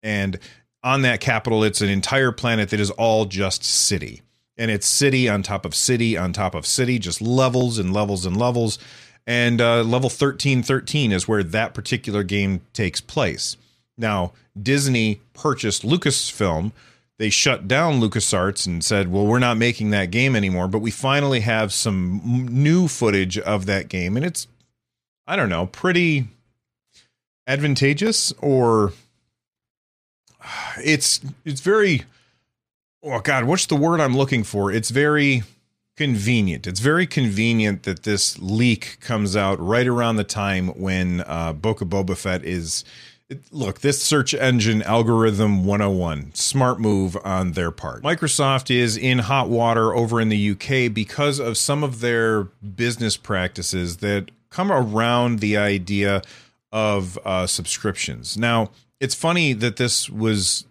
and 0.01 0.39
on 0.83 1.01
that 1.01 1.19
capital 1.19 1.63
it's 1.63 1.81
an 1.81 1.89
entire 1.89 2.31
planet 2.31 2.69
that 2.69 2.79
is 2.79 2.91
all 2.91 3.25
just 3.25 3.63
city. 3.63 4.21
And 4.57 4.69
it's 4.69 4.87
city 4.87 5.29
on 5.29 5.41
top 5.41 5.65
of 5.65 5.73
city 5.73 6.17
on 6.17 6.33
top 6.33 6.53
of 6.53 6.65
city, 6.65 6.99
just 6.99 7.21
levels 7.21 7.79
and 7.79 7.93
levels 7.93 8.25
and 8.25 8.35
levels 8.35 8.77
and 9.29 9.61
uh, 9.61 9.83
level 9.83 10.09
1313 10.09 11.11
is 11.11 11.27
where 11.27 11.43
that 11.43 11.75
particular 11.75 12.23
game 12.23 12.61
takes 12.73 12.99
place. 12.99 13.57
Now, 13.99 14.33
Disney 14.59 15.21
purchased 15.33 15.83
Lucasfilm. 15.83 16.71
They 17.17 17.29
shut 17.29 17.67
down 17.67 17.99
LucasArts 17.99 18.65
and 18.65 18.83
said, 18.83 19.11
well, 19.11 19.27
we're 19.27 19.39
not 19.39 19.57
making 19.57 19.89
that 19.89 20.09
game 20.09 20.35
anymore. 20.35 20.67
But 20.69 20.79
we 20.79 20.89
finally 20.89 21.41
have 21.41 21.73
some 21.73 22.47
new 22.49 22.87
footage 22.87 23.37
of 23.37 23.65
that 23.65 23.89
game. 23.89 24.15
And 24.15 24.25
it's, 24.25 24.47
I 25.27 25.35
don't 25.35 25.49
know, 25.49 25.65
pretty 25.65 26.29
advantageous 27.49 28.31
or 28.41 28.93
it's 30.77 31.19
it's 31.43 31.61
very 31.61 32.03
oh 33.01 33.19
god 33.19 33.45
what's 33.45 33.65
the 33.65 33.75
word 33.75 33.99
i'm 33.99 34.15
looking 34.15 34.43
for 34.43 34.71
it's 34.71 34.91
very 34.91 35.41
convenient 35.97 36.67
it's 36.67 36.79
very 36.79 37.07
convenient 37.07 37.83
that 37.83 38.03
this 38.03 38.37
leak 38.39 38.99
comes 39.01 39.35
out 39.35 39.59
right 39.59 39.87
around 39.87 40.15
the 40.15 40.23
time 40.23 40.67
when 40.79 41.21
uh 41.25 41.51
book 41.51 41.81
of 41.81 41.89
boba 41.89 42.15
fett 42.15 42.45
is 42.45 42.85
look 43.51 43.81
this 43.81 44.01
search 44.01 44.33
engine 44.33 44.81
algorithm 44.81 45.63
101 45.63 46.33
smart 46.33 46.79
move 46.79 47.15
on 47.23 47.51
their 47.51 47.69
part 47.69 48.01
microsoft 48.01 48.75
is 48.75 48.97
in 48.97 49.19
hot 49.19 49.49
water 49.49 49.93
over 49.93 50.19
in 50.19 50.29
the 50.29 50.51
uk 50.51 50.93
because 50.93 51.37
of 51.37 51.55
some 51.55 51.83
of 51.83 51.99
their 51.99 52.45
business 52.75 53.17
practices 53.17 53.97
that 53.97 54.31
come 54.49 54.71
around 54.71 55.39
the 55.39 55.57
idea 55.57 56.21
of 56.71 57.17
uh, 57.25 57.47
subscriptions. 57.47 58.37
Now, 58.37 58.71
it's 58.99 59.15
funny 59.15 59.53
that 59.53 59.77
this 59.77 60.09
was 60.09 60.65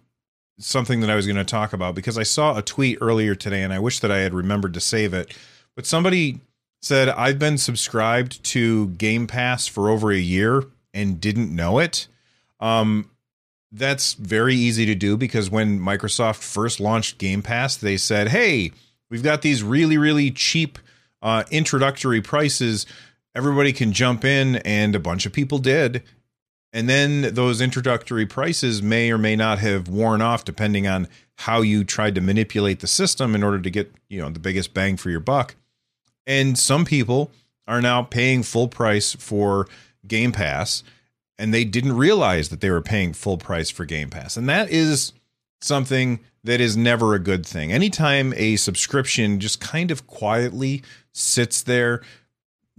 something 0.59 1.01
that 1.01 1.09
I 1.09 1.15
was 1.15 1.25
going 1.25 1.37
to 1.37 1.45
talk 1.45 1.73
about 1.73 1.95
because 1.95 2.17
I 2.17 2.23
saw 2.23 2.57
a 2.57 2.61
tweet 2.61 2.97
earlier 3.01 3.35
today 3.35 3.63
and 3.63 3.73
I 3.73 3.79
wish 3.79 3.99
that 3.99 4.11
I 4.11 4.19
had 4.19 4.33
remembered 4.33 4.73
to 4.73 4.79
save 4.79 5.13
it. 5.13 5.35
But 5.75 5.85
somebody 5.85 6.41
said, 6.81 7.09
I've 7.09 7.39
been 7.39 7.57
subscribed 7.57 8.43
to 8.45 8.89
Game 8.89 9.27
Pass 9.27 9.67
for 9.67 9.89
over 9.89 10.11
a 10.11 10.17
year 10.17 10.63
and 10.93 11.19
didn't 11.19 11.53
know 11.55 11.79
it. 11.79 12.07
Um, 12.59 13.09
that's 13.71 14.13
very 14.13 14.55
easy 14.55 14.85
to 14.87 14.95
do 14.95 15.15
because 15.15 15.49
when 15.49 15.79
Microsoft 15.79 16.41
first 16.41 16.79
launched 16.79 17.17
Game 17.17 17.41
Pass, 17.41 17.77
they 17.77 17.97
said, 17.97 18.29
hey, 18.29 18.71
we've 19.09 19.23
got 19.23 19.41
these 19.41 19.63
really, 19.63 19.97
really 19.97 20.31
cheap 20.31 20.79
uh, 21.21 21.43
introductory 21.51 22.21
prices 22.21 22.85
everybody 23.35 23.73
can 23.73 23.93
jump 23.93 24.25
in, 24.25 24.57
and 24.57 24.95
a 24.95 24.99
bunch 24.99 25.25
of 25.25 25.33
people 25.33 25.59
did. 25.59 26.03
And 26.71 26.87
then 26.87 27.33
those 27.33 27.61
introductory 27.61 28.25
prices 28.25 28.81
may 28.81 29.11
or 29.11 29.17
may 29.17 29.35
not 29.35 29.59
have 29.59 29.87
worn 29.87 30.21
off 30.21 30.45
depending 30.45 30.87
on 30.87 31.07
how 31.35 31.61
you 31.61 31.83
tried 31.83 32.15
to 32.15 32.21
manipulate 32.21 32.81
the 32.81 32.87
system 32.87 33.33
in 33.33 33.43
order 33.43 33.59
to 33.59 33.69
get, 33.71 33.91
you 34.07 34.19
know, 34.21 34.29
the 34.29 34.39
biggest 34.39 34.73
bang 34.73 34.97
for 34.97 35.09
your 35.09 35.19
buck. 35.19 35.55
And 36.27 36.59
some 36.59 36.85
people 36.85 37.31
are 37.67 37.81
now 37.81 38.03
paying 38.03 38.43
full 38.43 38.67
price 38.67 39.13
for 39.15 39.67
Game 40.05 40.31
Pass 40.31 40.83
and 41.39 41.53
they 41.53 41.63
didn't 41.65 41.97
realize 41.97 42.49
that 42.49 42.61
they 42.61 42.69
were 42.69 42.81
paying 42.81 43.13
full 43.13 43.37
price 43.37 43.71
for 43.71 43.85
Game 43.85 44.09
Pass. 44.09 44.37
And 44.37 44.47
that 44.47 44.69
is 44.69 45.13
something 45.61 46.19
that 46.43 46.61
is 46.61 46.77
never 46.77 47.15
a 47.15 47.19
good 47.19 47.45
thing. 47.45 47.71
Anytime 47.71 48.33
a 48.37 48.55
subscription 48.57 49.39
just 49.39 49.59
kind 49.59 49.89
of 49.89 50.05
quietly 50.05 50.83
sits 51.11 51.63
there 51.63 52.01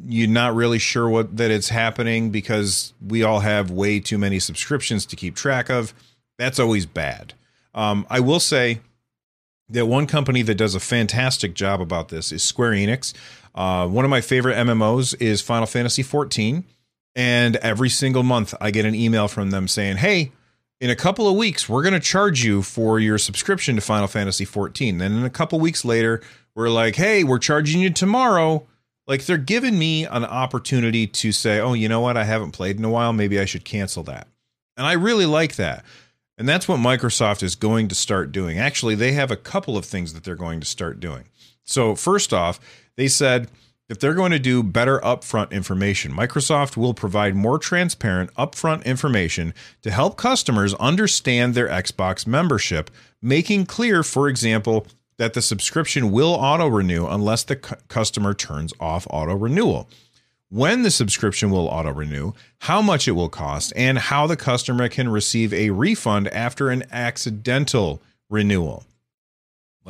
you're 0.07 0.29
not 0.29 0.55
really 0.55 0.79
sure 0.79 1.09
what 1.09 1.37
that 1.37 1.51
it's 1.51 1.69
happening 1.69 2.31
because 2.31 2.95
we 3.07 3.23
all 3.23 3.41
have 3.41 3.71
way 3.71 4.01
too 4.01 4.19
many 4.19 4.39
subscriptions 4.39 5.05
to 5.07 5.17
keep 5.17 5.35
track 5.35 5.69
of. 5.69 5.93
That's 6.39 6.59
always 6.59 6.87
bad. 6.87 7.35
Um, 7.75 8.07
I 8.09 8.21
will 8.21 8.41
say 8.41 8.81
that 9.69 9.87
one 9.87 10.07
company 10.07 10.43
that 10.43 10.55
does 10.55 10.75
a 10.75 10.81
fantastic 10.81 11.55
job 11.55 11.81
about 11.81 12.09
this 12.09 12.33
is 12.33 12.43
Square 12.43 12.73
Enix. 12.73 13.13
Uh, 13.55 13.87
one 13.87 14.05
of 14.05 14.11
my 14.11 14.21
favorite 14.21 14.57
MMOs 14.57 15.21
is 15.21 15.43
Final 15.43 15.67
Fantasy 15.67 16.03
14, 16.03 16.65
and 17.15 17.57
every 17.57 17.89
single 17.89 18.23
month 18.23 18.55
I 18.61 18.71
get 18.71 18.85
an 18.85 18.95
email 18.95 19.29
from 19.29 19.51
them 19.51 19.69
saying, 19.69 19.99
"Hey." 19.99 20.33
In 20.83 20.89
a 20.89 20.97
couple 20.97 21.29
of 21.29 21.37
weeks, 21.37 21.69
we're 21.69 21.83
going 21.83 21.93
to 21.93 22.01
charge 22.01 22.43
you 22.43 22.63
for 22.63 22.99
your 22.99 23.19
subscription 23.19 23.75
to 23.75 23.83
Final 23.83 24.09
Fantasy 24.09 24.47
14. 24.47 24.97
Then, 24.97 25.13
in 25.13 25.25
a 25.27 25.29
couple 25.29 25.61
weeks 25.61 25.85
later, 25.85 26.23
we're 26.55 26.71
like, 26.71 26.97
hey, 26.97 27.23
we're 27.23 27.39
charging 27.39 27.83
you 27.83 27.91
tomorrow 27.91 28.67
like 29.11 29.27
they're 29.27 29.39
giving 29.39 29.77
me 29.77 30.05
an 30.05 30.25
opportunity 30.25 31.05
to 31.05 31.33
say, 31.33 31.59
oh, 31.59 31.73
you 31.73 31.89
know 31.89 32.01
what? 32.01 32.17
I 32.17 32.23
haven't 32.23 32.53
played 32.53 32.79
in 32.79 32.85
a 32.85 32.89
while. 32.89 33.13
Maybe 33.13 33.41
I 33.41 33.45
should 33.45 33.65
cancel 33.65 34.05
that. 34.05 34.29
And 34.77 34.87
I 34.87 34.93
really 34.93 35.27
like 35.27 35.57
that. 35.57 35.85
And 36.39 36.49
that's 36.49 36.69
what 36.69 36.79
Microsoft 36.79 37.43
is 37.43 37.57
going 37.57 37.89
to 37.89 37.97
start 37.97 38.31
doing. 38.31 38.57
Actually, 38.61 38.95
they 38.95 39.11
have 39.13 39.33
a 39.33 39.37
couple 39.37 39.77
of 39.77 39.85
things 39.85 40.15
that 40.15 40.23
they're 40.23 40.37
going 40.37 40.61
to 40.61 40.67
start 40.67 41.01
doing. 41.01 41.25
So, 41.65 41.97
first 41.97 42.33
off, 42.33 42.61
they 42.97 43.09
said 43.09 43.51
if 43.91 43.99
they're 43.99 44.15
going 44.15 44.31
to 44.31 44.39
do 44.39 44.63
better 44.63 45.01
upfront 45.01 45.51
information, 45.51 46.13
Microsoft 46.13 46.77
will 46.77 46.95
provide 46.95 47.35
more 47.35 47.59
transparent 47.59 48.33
upfront 48.35 48.85
information 48.85 49.53
to 49.83 49.91
help 49.91 50.17
customers 50.17 50.75
understand 50.75 51.55
their 51.55 51.67
Xbox 51.67 52.25
membership, 52.25 52.89
making 53.21 53.67
clear, 53.67 54.05
for 54.05 54.29
example, 54.29 54.87
that 55.17 55.35
the 55.35 55.43
subscription 55.43 56.13
will 56.13 56.35
auto 56.35 56.69
renew 56.69 57.05
unless 57.09 57.43
the 57.43 57.57
cu- 57.57 57.75
customer 57.89 58.33
turns 58.33 58.73
off 58.79 59.09
auto 59.11 59.35
renewal. 59.35 59.89
When 60.51 60.83
the 60.83 60.91
subscription 60.93 61.51
will 61.51 61.67
auto 61.67 61.93
renew, 61.93 62.33
how 62.61 62.81
much 62.81 63.09
it 63.09 63.13
will 63.13 63.29
cost, 63.29 63.73
and 63.75 63.99
how 63.99 64.29
the 64.29 64.37
customer 64.37 64.89
can 64.89 65.09
receive 65.09 65.53
a 65.53 65.71
refund 65.71 66.29
after 66.29 66.71
an 66.71 66.85
accidental 66.93 68.01
renewal. 68.29 68.85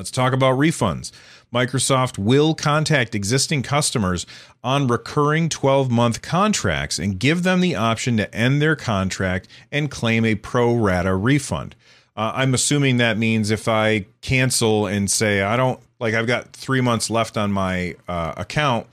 Let's 0.01 0.11
talk 0.11 0.33
about 0.33 0.57
refunds. 0.57 1.13
Microsoft 1.53 2.17
will 2.17 2.55
contact 2.55 3.15
existing 3.15 3.63
customers 3.63 4.25
on 4.65 4.87
recurring 4.87 5.51
12 5.51 5.91
month 5.91 6.23
contracts 6.23 6.99
and 6.99 7.19
give 7.19 7.43
them 7.43 7.61
the 7.61 7.77
option 7.77 8.17
to 8.17 8.35
end 8.35 8.63
their 8.63 8.77
contract 8.77 9.47
and 9.71 9.91
claim 9.91 10.25
a 10.25 10.37
pro 10.37 10.75
rata 10.75 11.15
refund. 11.15 11.77
Uh, 12.17 12.33
I'm 12.35 12.55
assuming 12.55 12.97
that 12.97 13.19
means 13.19 13.51
if 13.51 13.69
I 13.69 14.07
cancel 14.23 14.87
and 14.87 15.11
say 15.11 15.43
I 15.43 15.59
don't 15.59 15.79
like 15.99 16.15
I've 16.15 16.27
got 16.27 16.55
three 16.55 16.81
months 16.81 17.11
left 17.11 17.37
on 17.37 17.53
my 17.53 17.95
uh, 18.09 18.33
account, 18.39 18.87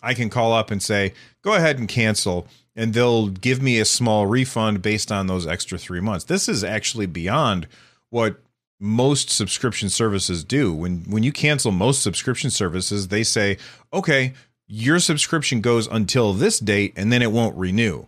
I 0.00 0.14
can 0.14 0.30
call 0.30 0.52
up 0.52 0.70
and 0.70 0.80
say 0.80 1.12
go 1.42 1.54
ahead 1.54 1.80
and 1.80 1.88
cancel, 1.88 2.46
and 2.76 2.94
they'll 2.94 3.26
give 3.26 3.60
me 3.60 3.80
a 3.80 3.84
small 3.84 4.28
refund 4.28 4.80
based 4.80 5.10
on 5.10 5.26
those 5.26 5.44
extra 5.44 5.76
three 5.76 6.00
months. 6.00 6.26
This 6.26 6.48
is 6.48 6.62
actually 6.62 7.06
beyond 7.06 7.66
what 8.10 8.36
most 8.82 9.30
subscription 9.30 9.88
services 9.88 10.42
do. 10.42 10.74
When 10.74 11.04
when 11.04 11.22
you 11.22 11.32
cancel 11.32 11.70
most 11.70 12.02
subscription 12.02 12.50
services, 12.50 13.08
they 13.08 13.22
say, 13.22 13.56
okay, 13.92 14.32
your 14.66 14.98
subscription 14.98 15.60
goes 15.60 15.86
until 15.86 16.32
this 16.32 16.58
date, 16.58 16.92
and 16.96 17.12
then 17.12 17.22
it 17.22 17.30
won't 17.30 17.56
renew. 17.56 18.06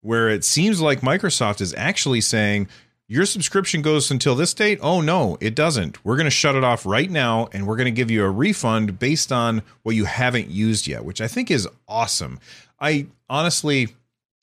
Where 0.00 0.28
it 0.28 0.44
seems 0.44 0.80
like 0.80 1.00
Microsoft 1.00 1.60
is 1.60 1.74
actually 1.74 2.22
saying 2.22 2.68
your 3.08 3.26
subscription 3.26 3.82
goes 3.82 4.10
until 4.10 4.34
this 4.34 4.54
date. 4.54 4.78
Oh, 4.82 5.00
no, 5.00 5.36
it 5.40 5.54
doesn't. 5.54 6.04
We're 6.04 6.16
going 6.16 6.24
to 6.24 6.30
shut 6.30 6.56
it 6.56 6.64
off 6.64 6.86
right 6.86 7.10
now 7.10 7.48
and 7.52 7.66
we're 7.66 7.76
going 7.76 7.84
to 7.86 7.92
give 7.92 8.10
you 8.10 8.24
a 8.24 8.30
refund 8.30 8.98
based 8.98 9.30
on 9.30 9.62
what 9.84 9.94
you 9.94 10.06
haven't 10.06 10.48
used 10.48 10.88
yet, 10.88 11.04
which 11.04 11.20
I 11.20 11.28
think 11.28 11.50
is 11.50 11.68
awesome. 11.86 12.40
I 12.80 13.06
honestly, 13.28 13.88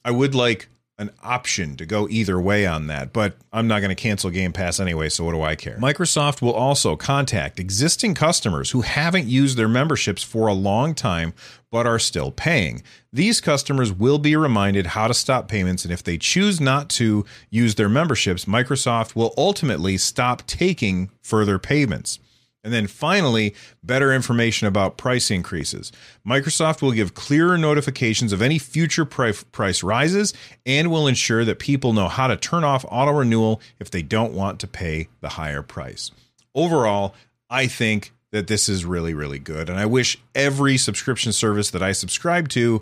I 0.05 0.11
would 0.11 0.33
like 0.33 0.69
an 0.99 1.09
option 1.23 1.75
to 1.75 1.85
go 1.85 2.07
either 2.09 2.39
way 2.39 2.67
on 2.67 2.85
that, 2.87 3.11
but 3.13 3.35
I'm 3.51 3.67
not 3.67 3.79
going 3.79 3.89
to 3.89 3.95
cancel 3.95 4.29
Game 4.29 4.53
Pass 4.53 4.79
anyway, 4.79 5.09
so 5.09 5.23
what 5.23 5.31
do 5.31 5.41
I 5.41 5.55
care? 5.55 5.77
Microsoft 5.77 6.41
will 6.41 6.53
also 6.53 6.95
contact 6.95 7.59
existing 7.59 8.13
customers 8.13 8.71
who 8.71 8.81
haven't 8.81 9.25
used 9.25 9.57
their 9.57 9.67
memberships 9.67 10.21
for 10.21 10.47
a 10.47 10.53
long 10.53 10.93
time 10.93 11.33
but 11.71 11.87
are 11.87 11.97
still 11.97 12.31
paying. 12.31 12.83
These 13.11 13.41
customers 13.41 13.91
will 13.91 14.19
be 14.19 14.35
reminded 14.35 14.85
how 14.85 15.07
to 15.07 15.13
stop 15.15 15.47
payments, 15.47 15.83
and 15.83 15.91
if 15.91 16.03
they 16.03 16.19
choose 16.19 16.61
not 16.61 16.89
to 16.91 17.25
use 17.49 17.73
their 17.73 17.89
memberships, 17.89 18.45
Microsoft 18.45 19.15
will 19.15 19.33
ultimately 19.35 19.97
stop 19.97 20.45
taking 20.45 21.09
further 21.23 21.57
payments. 21.57 22.19
And 22.63 22.71
then 22.71 22.87
finally, 22.87 23.53
better 23.83 24.13
information 24.13 24.67
about 24.67 24.95
price 24.95 25.29
increases. 25.29 25.91
Microsoft 26.25 26.81
will 26.81 26.93
give 26.93 27.13
clearer 27.13 27.57
notifications 27.57 28.31
of 28.31 28.41
any 28.41 28.57
future 28.57 29.03
price 29.03 29.83
rises 29.83 30.33
and 30.65 30.89
will 30.89 31.07
ensure 31.07 31.43
that 31.43 31.59
people 31.59 31.91
know 31.91 32.07
how 32.07 32.27
to 32.27 32.37
turn 32.37 32.63
off 32.63 32.85
auto 32.89 33.11
renewal 33.11 33.59
if 33.79 33.91
they 33.91 34.01
don't 34.01 34.33
want 34.33 34.59
to 34.61 34.67
pay 34.67 35.09
the 35.19 35.29
higher 35.29 35.61
price. 35.61 36.11
Overall, 36.55 37.13
I 37.49 37.67
think 37.67 38.13
that 38.31 38.47
this 38.47 38.69
is 38.69 38.85
really, 38.85 39.13
really 39.13 39.39
good. 39.39 39.69
And 39.69 39.77
I 39.77 39.85
wish 39.85 40.17
every 40.33 40.77
subscription 40.77 41.33
service 41.33 41.69
that 41.71 41.83
I 41.83 41.91
subscribe 41.91 42.49
to 42.49 42.81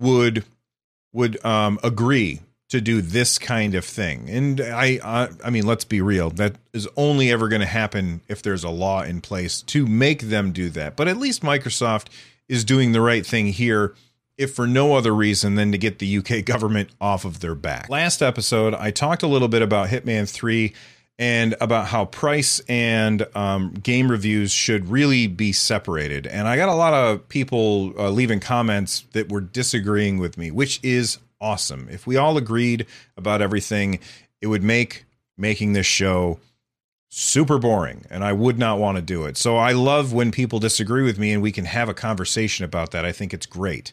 would 0.00 0.44
would 1.12 1.44
um, 1.44 1.78
agree 1.84 2.40
to 2.72 2.80
do 2.80 3.02
this 3.02 3.38
kind 3.38 3.74
of 3.74 3.84
thing. 3.84 4.30
And 4.30 4.58
I, 4.58 4.98
I, 5.04 5.28
I 5.44 5.50
mean, 5.50 5.66
let's 5.66 5.84
be 5.84 6.00
real. 6.00 6.30
That 6.30 6.56
is 6.72 6.88
only 6.96 7.30
ever 7.30 7.50
going 7.50 7.60
to 7.60 7.66
happen 7.66 8.22
if 8.28 8.40
there's 8.40 8.64
a 8.64 8.70
law 8.70 9.02
in 9.02 9.20
place 9.20 9.60
to 9.62 9.86
make 9.86 10.22
them 10.22 10.52
do 10.52 10.70
that. 10.70 10.96
But 10.96 11.06
at 11.06 11.18
least 11.18 11.42
Microsoft 11.42 12.06
is 12.48 12.64
doing 12.64 12.92
the 12.92 13.02
right 13.02 13.26
thing 13.26 13.48
here, 13.48 13.94
if 14.38 14.54
for 14.54 14.66
no 14.66 14.94
other 14.94 15.14
reason 15.14 15.54
than 15.54 15.70
to 15.72 15.76
get 15.76 15.98
the 15.98 16.16
UK 16.16 16.42
government 16.46 16.88
off 16.98 17.26
of 17.26 17.40
their 17.40 17.54
back. 17.54 17.90
Last 17.90 18.22
episode, 18.22 18.72
I 18.72 18.90
talked 18.90 19.22
a 19.22 19.28
little 19.28 19.48
bit 19.48 19.60
about 19.60 19.90
Hitman 19.90 20.26
3 20.26 20.72
and 21.18 21.54
about 21.60 21.88
how 21.88 22.06
price 22.06 22.62
and 22.70 23.26
um, 23.36 23.74
game 23.74 24.10
reviews 24.10 24.50
should 24.50 24.88
really 24.88 25.26
be 25.26 25.52
separated. 25.52 26.26
And 26.26 26.48
I 26.48 26.56
got 26.56 26.70
a 26.70 26.74
lot 26.74 26.94
of 26.94 27.28
people 27.28 27.92
uh, 27.98 28.08
leaving 28.08 28.40
comments 28.40 29.04
that 29.12 29.30
were 29.30 29.42
disagreeing 29.42 30.16
with 30.16 30.38
me, 30.38 30.50
which 30.50 30.80
is 30.82 31.18
awesome. 31.42 31.88
If 31.90 32.06
we 32.06 32.16
all 32.16 32.38
agreed 32.38 32.86
about 33.16 33.42
everything, 33.42 33.98
it 34.40 34.46
would 34.46 34.62
make 34.62 35.04
making 35.36 35.72
this 35.74 35.86
show 35.86 36.38
super 37.10 37.58
boring 37.58 38.06
and 38.08 38.24
I 38.24 38.32
would 38.32 38.58
not 38.58 38.78
want 38.78 38.96
to 38.96 39.02
do 39.02 39.24
it. 39.24 39.36
So 39.36 39.56
I 39.58 39.72
love 39.72 40.14
when 40.14 40.30
people 40.30 40.58
disagree 40.58 41.02
with 41.02 41.18
me 41.18 41.32
and 41.32 41.42
we 41.42 41.52
can 41.52 41.66
have 41.66 41.90
a 41.90 41.94
conversation 41.94 42.64
about 42.64 42.92
that. 42.92 43.04
I 43.04 43.12
think 43.12 43.34
it's 43.34 43.44
great. 43.44 43.92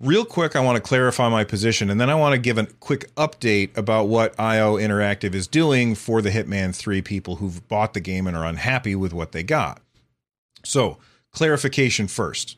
Real 0.00 0.24
quick, 0.24 0.54
I 0.54 0.60
want 0.60 0.76
to 0.76 0.82
clarify 0.82 1.28
my 1.28 1.42
position 1.42 1.90
and 1.90 2.00
then 2.00 2.10
I 2.10 2.14
want 2.14 2.34
to 2.34 2.38
give 2.38 2.58
a 2.58 2.66
quick 2.66 3.12
update 3.16 3.76
about 3.76 4.06
what 4.06 4.38
IO 4.38 4.76
Interactive 4.76 5.34
is 5.34 5.48
doing 5.48 5.94
for 5.96 6.22
the 6.22 6.30
Hitman 6.30 6.74
3 6.74 7.02
people 7.02 7.36
who've 7.36 7.66
bought 7.66 7.94
the 7.94 8.00
game 8.00 8.26
and 8.26 8.36
are 8.36 8.46
unhappy 8.46 8.94
with 8.94 9.12
what 9.12 9.32
they 9.32 9.42
got. 9.42 9.80
So, 10.64 10.98
clarification 11.32 12.06
first. 12.06 12.56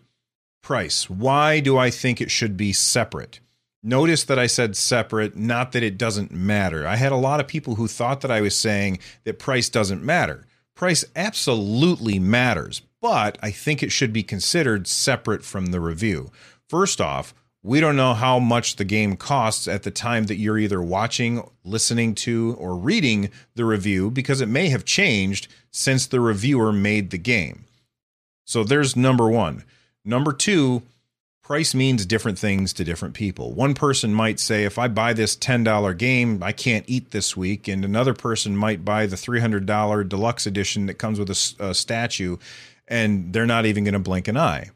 Price. 0.62 1.08
Why 1.08 1.60
do 1.60 1.78
I 1.78 1.90
think 1.90 2.20
it 2.20 2.30
should 2.30 2.56
be 2.56 2.72
separate? 2.72 3.40
Notice 3.88 4.24
that 4.24 4.36
I 4.36 4.48
said 4.48 4.76
separate, 4.76 5.36
not 5.36 5.70
that 5.70 5.84
it 5.84 5.96
doesn't 5.96 6.32
matter. 6.32 6.88
I 6.88 6.96
had 6.96 7.12
a 7.12 7.16
lot 7.16 7.38
of 7.38 7.46
people 7.46 7.76
who 7.76 7.86
thought 7.86 8.20
that 8.22 8.32
I 8.32 8.40
was 8.40 8.58
saying 8.58 8.98
that 9.22 9.38
price 9.38 9.68
doesn't 9.68 10.02
matter. 10.02 10.44
Price 10.74 11.04
absolutely 11.14 12.18
matters, 12.18 12.82
but 13.00 13.38
I 13.40 13.52
think 13.52 13.84
it 13.84 13.92
should 13.92 14.12
be 14.12 14.24
considered 14.24 14.88
separate 14.88 15.44
from 15.44 15.66
the 15.66 15.78
review. 15.78 16.32
First 16.68 17.00
off, 17.00 17.32
we 17.62 17.78
don't 17.78 17.94
know 17.94 18.14
how 18.14 18.40
much 18.40 18.74
the 18.74 18.84
game 18.84 19.14
costs 19.14 19.68
at 19.68 19.84
the 19.84 19.92
time 19.92 20.24
that 20.24 20.34
you're 20.34 20.58
either 20.58 20.82
watching, 20.82 21.48
listening 21.62 22.16
to, 22.16 22.56
or 22.58 22.74
reading 22.74 23.30
the 23.54 23.64
review 23.64 24.10
because 24.10 24.40
it 24.40 24.48
may 24.48 24.68
have 24.68 24.84
changed 24.84 25.46
since 25.70 26.06
the 26.06 26.18
reviewer 26.18 26.72
made 26.72 27.10
the 27.10 27.18
game. 27.18 27.66
So 28.44 28.64
there's 28.64 28.96
number 28.96 29.30
one. 29.30 29.62
Number 30.04 30.32
two, 30.32 30.82
price 31.46 31.76
means 31.76 32.04
different 32.04 32.40
things 32.40 32.72
to 32.72 32.82
different 32.82 33.14
people. 33.14 33.52
One 33.52 33.72
person 33.72 34.12
might 34.12 34.40
say, 34.40 34.64
if 34.64 34.80
I 34.80 34.88
buy 34.88 35.12
this 35.12 35.36
$10 35.36 35.96
game, 35.96 36.42
I 36.42 36.50
can't 36.50 36.84
eat 36.88 37.12
this 37.12 37.36
week. 37.36 37.68
And 37.68 37.84
another 37.84 38.14
person 38.14 38.56
might 38.56 38.84
buy 38.84 39.06
the 39.06 39.14
$300 39.14 40.08
deluxe 40.08 40.44
edition 40.44 40.86
that 40.86 40.94
comes 40.94 41.20
with 41.20 41.30
a, 41.30 41.68
a 41.68 41.72
statue, 41.72 42.38
and 42.88 43.32
they're 43.32 43.46
not 43.46 43.64
even 43.64 43.84
going 43.84 43.92
to 43.94 44.00
blink 44.00 44.26
an 44.26 44.36
eye. 44.36 44.70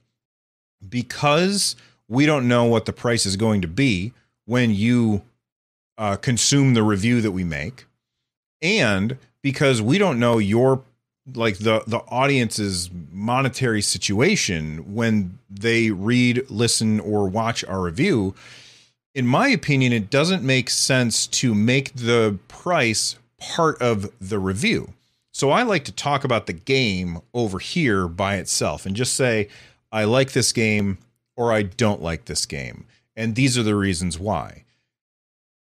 Because 0.88 1.74
we 2.06 2.24
don't 2.24 2.46
know 2.46 2.66
what 2.66 2.86
the 2.86 2.92
price 2.92 3.26
is 3.26 3.34
going 3.34 3.62
to 3.62 3.68
be 3.68 4.12
when 4.44 4.72
you 4.72 5.22
uh, 5.98 6.14
consume 6.14 6.74
the 6.74 6.84
review 6.84 7.20
that 7.20 7.32
we 7.32 7.42
make, 7.42 7.86
and 8.62 9.18
because 9.42 9.82
we 9.82 9.98
don't 9.98 10.20
know 10.20 10.38
your 10.38 10.84
like 11.34 11.58
the 11.58 11.82
the 11.86 11.98
audience's 12.08 12.90
monetary 13.12 13.82
situation 13.82 14.94
when 14.94 15.38
they 15.48 15.90
read, 15.90 16.48
listen, 16.50 17.00
or 17.00 17.28
watch 17.28 17.64
our 17.64 17.82
review. 17.82 18.34
In 19.14 19.26
my 19.26 19.48
opinion, 19.48 19.92
it 19.92 20.10
doesn't 20.10 20.42
make 20.42 20.70
sense 20.70 21.26
to 21.26 21.54
make 21.54 21.92
the 21.94 22.38
price 22.48 23.16
part 23.38 23.80
of 23.82 24.10
the 24.20 24.38
review. 24.38 24.92
So 25.32 25.50
I 25.50 25.62
like 25.62 25.84
to 25.84 25.92
talk 25.92 26.24
about 26.24 26.46
the 26.46 26.52
game 26.52 27.20
over 27.34 27.58
here 27.58 28.06
by 28.08 28.36
itself 28.36 28.86
and 28.86 28.94
just 28.94 29.14
say, 29.14 29.48
I 29.90 30.04
like 30.04 30.32
this 30.32 30.52
game 30.52 30.98
or 31.36 31.52
I 31.52 31.62
don't 31.62 32.02
like 32.02 32.26
this 32.26 32.46
game. 32.46 32.86
And 33.16 33.34
these 33.34 33.56
are 33.58 33.62
the 33.62 33.74
reasons 33.74 34.18
why. 34.18 34.64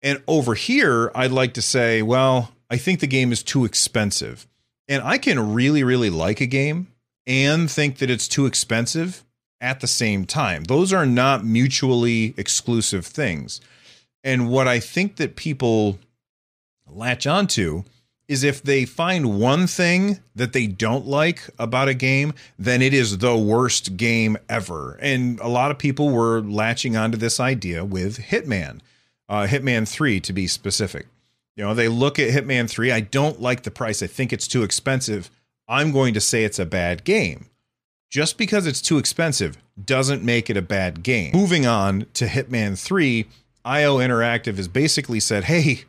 And 0.02 0.22
over 0.28 0.54
here, 0.54 1.10
I'd 1.14 1.32
like 1.32 1.54
to 1.54 1.62
say, 1.62 2.02
well, 2.02 2.52
I 2.70 2.76
think 2.76 3.00
the 3.00 3.06
game 3.06 3.32
is 3.32 3.42
too 3.42 3.64
expensive 3.64 4.46
and 4.88 5.02
I 5.02 5.18
can 5.18 5.54
really, 5.54 5.82
really 5.82 6.10
like 6.10 6.40
a 6.40 6.46
game 6.46 6.88
and 7.26 7.70
think 7.70 7.98
that 7.98 8.10
it's 8.10 8.28
too 8.28 8.46
expensive 8.46 9.24
at 9.60 9.80
the 9.80 9.86
same 9.86 10.24
time. 10.24 10.64
Those 10.64 10.92
are 10.92 11.06
not 11.06 11.44
mutually 11.44 12.34
exclusive 12.36 13.06
things. 13.06 13.60
And 14.22 14.48
what 14.48 14.68
I 14.68 14.80
think 14.80 15.16
that 15.16 15.36
people 15.36 15.98
latch 16.86 17.26
onto 17.26 17.84
is 18.28 18.42
if 18.42 18.62
they 18.62 18.84
find 18.84 19.38
one 19.38 19.66
thing 19.66 20.20
that 20.34 20.52
they 20.52 20.66
don't 20.66 21.06
like 21.06 21.49
about 21.58 21.88
a 21.88 21.94
game, 21.94 22.34
then 22.58 22.82
it 22.82 22.92
is 22.92 23.18
the 23.18 23.36
worst 23.36 23.96
game 23.96 24.36
ever. 24.49 24.99
And 25.00 25.38
a 25.40 25.49
lot 25.49 25.70
of 25.70 25.78
people 25.78 26.10
were 26.10 26.40
latching 26.40 26.96
onto 26.96 27.16
this 27.16 27.38
idea 27.38 27.84
with 27.84 28.18
Hitman, 28.18 28.80
uh, 29.28 29.46
Hitman 29.46 29.88
3 29.88 30.18
to 30.20 30.32
be 30.32 30.49
specific. 30.49 31.06
You 31.56 31.64
know, 31.64 31.75
they 31.75 31.88
look 31.88 32.19
at 32.19 32.30
Hitman 32.30 32.69
3. 32.69 32.92
I 32.92 33.00
don't 33.00 33.40
like 33.40 33.62
the 33.62 33.71
price. 33.71 34.02
I 34.02 34.06
think 34.06 34.32
it's 34.32 34.47
too 34.47 34.62
expensive. 34.62 35.30
I'm 35.66 35.90
going 35.90 36.14
to 36.14 36.21
say 36.21 36.45
it's 36.45 36.58
a 36.58 36.66
bad 36.66 37.02
game. 37.04 37.47
Just 38.10 38.38
because 38.38 38.66
it's 38.66 38.82
too 38.82 38.99
expensive 38.99 39.56
doesn't 39.82 40.23
make 40.23 40.49
it 40.49 40.56
a 40.56 40.62
bad 40.62 41.02
game. 41.02 41.32
Moving 41.32 41.66
on 41.66 42.06
to 42.14 42.26
Hitman 42.26 42.78
3, 42.78 43.26
IO 43.64 43.99
Interactive 43.99 44.56
has 44.56 44.69
basically 44.69 45.19
said, 45.19 45.45
hey, 45.45 45.84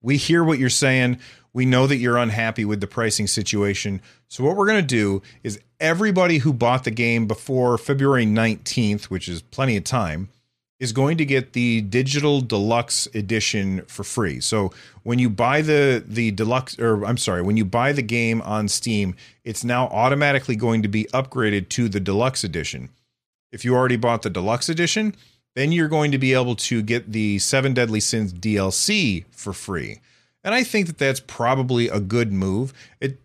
we 0.00 0.16
hear 0.16 0.44
what 0.44 0.58
you're 0.58 0.68
saying. 0.70 1.18
We 1.52 1.64
know 1.66 1.86
that 1.86 1.96
you're 1.96 2.18
unhappy 2.18 2.64
with 2.64 2.80
the 2.80 2.86
pricing 2.86 3.26
situation. 3.26 4.00
So, 4.28 4.44
what 4.44 4.56
we're 4.56 4.66
going 4.66 4.80
to 4.80 4.86
do 4.86 5.22
is 5.42 5.58
everybody 5.80 6.38
who 6.38 6.52
bought 6.52 6.84
the 6.84 6.90
game 6.90 7.26
before 7.26 7.76
February 7.78 8.26
19th, 8.26 9.04
which 9.04 9.28
is 9.28 9.42
plenty 9.42 9.76
of 9.76 9.84
time, 9.84 10.28
is 10.80 10.92
going 10.92 11.18
to 11.18 11.24
get 11.24 11.52
the 11.52 11.80
digital 11.82 12.40
deluxe 12.40 13.06
edition 13.14 13.82
for 13.86 14.04
free. 14.04 14.40
So 14.40 14.72
when 15.02 15.18
you 15.18 15.28
buy 15.28 15.62
the 15.62 16.02
the 16.06 16.30
deluxe 16.30 16.78
or 16.78 17.04
I'm 17.04 17.16
sorry, 17.16 17.42
when 17.42 17.56
you 17.56 17.64
buy 17.64 17.92
the 17.92 18.02
game 18.02 18.40
on 18.42 18.68
Steam, 18.68 19.16
it's 19.44 19.64
now 19.64 19.88
automatically 19.88 20.56
going 20.56 20.82
to 20.82 20.88
be 20.88 21.04
upgraded 21.06 21.68
to 21.70 21.88
the 21.88 22.00
deluxe 22.00 22.44
edition. 22.44 22.90
If 23.50 23.64
you 23.64 23.74
already 23.74 23.96
bought 23.96 24.22
the 24.22 24.30
deluxe 24.30 24.68
edition, 24.68 25.14
then 25.56 25.72
you're 25.72 25.88
going 25.88 26.12
to 26.12 26.18
be 26.18 26.34
able 26.34 26.54
to 26.54 26.82
get 26.82 27.12
the 27.12 27.38
7 27.38 27.74
Deadly 27.74 28.00
Sins 28.00 28.32
DLC 28.32 29.24
for 29.30 29.52
free. 29.52 30.00
And 30.44 30.54
I 30.54 30.62
think 30.62 30.86
that 30.86 30.98
that's 30.98 31.20
probably 31.20 31.88
a 31.88 31.98
good 31.98 32.32
move. 32.32 32.72
It 33.00 33.18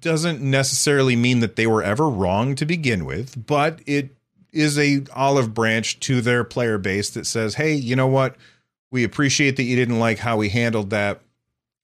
doesn't 0.00 0.40
necessarily 0.40 1.14
mean 1.14 1.40
that 1.40 1.56
they 1.56 1.66
were 1.66 1.82
ever 1.82 2.08
wrong 2.08 2.54
to 2.56 2.66
begin 2.66 3.04
with, 3.04 3.46
but 3.46 3.80
it 3.86 4.15
is 4.56 4.78
a 4.78 5.04
olive 5.14 5.54
branch 5.54 6.00
to 6.00 6.20
their 6.20 6.42
player 6.44 6.78
base 6.78 7.10
that 7.10 7.26
says, 7.26 7.54
"Hey, 7.54 7.74
you 7.74 7.94
know 7.94 8.06
what? 8.06 8.36
We 8.90 9.04
appreciate 9.04 9.56
that 9.56 9.64
you 9.64 9.76
didn't 9.76 9.98
like 9.98 10.18
how 10.18 10.36
we 10.36 10.48
handled 10.48 10.90
that. 10.90 11.20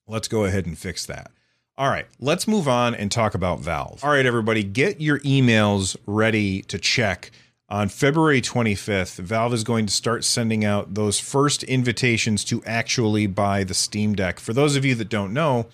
Let's 0.07 0.29
go 0.29 0.45
ahead 0.45 0.67
and 0.67 0.79
fix 0.79 1.07
that." 1.07 1.31
All 1.79 1.89
right, 1.89 2.07
let's 2.21 2.47
move 2.47 2.69
on 2.69 2.95
and 2.95 3.11
talk 3.11 3.35
about 3.35 3.61
Valve. 3.61 4.05
All 4.05 4.11
right, 4.11 4.27
everybody, 4.27 4.63
get 4.63 5.01
your 5.01 5.21
emails 5.21 5.97
ready 6.07 6.63
to 6.63 6.79
check. 6.79 7.31
On 7.69 7.89
February 7.89 8.43
25th, 8.43 9.17
Valve 9.17 9.55
is 9.55 9.65
going 9.65 9.87
to 9.87 9.93
start 9.93 10.25
sending 10.25 10.63
out 10.63 10.93
those 10.93 11.19
first 11.19 11.63
invitations 11.63 12.45
to 12.45 12.63
actually 12.65 13.27
buy 13.27 13.65
the 13.65 13.73
Steam 13.73 14.15
Deck. 14.15 14.39
For 14.39 14.53
those 14.53 14.77
of 14.77 14.85
you 14.85 14.95
that 14.97 15.09
don't 15.09 15.33
know, 15.33 15.67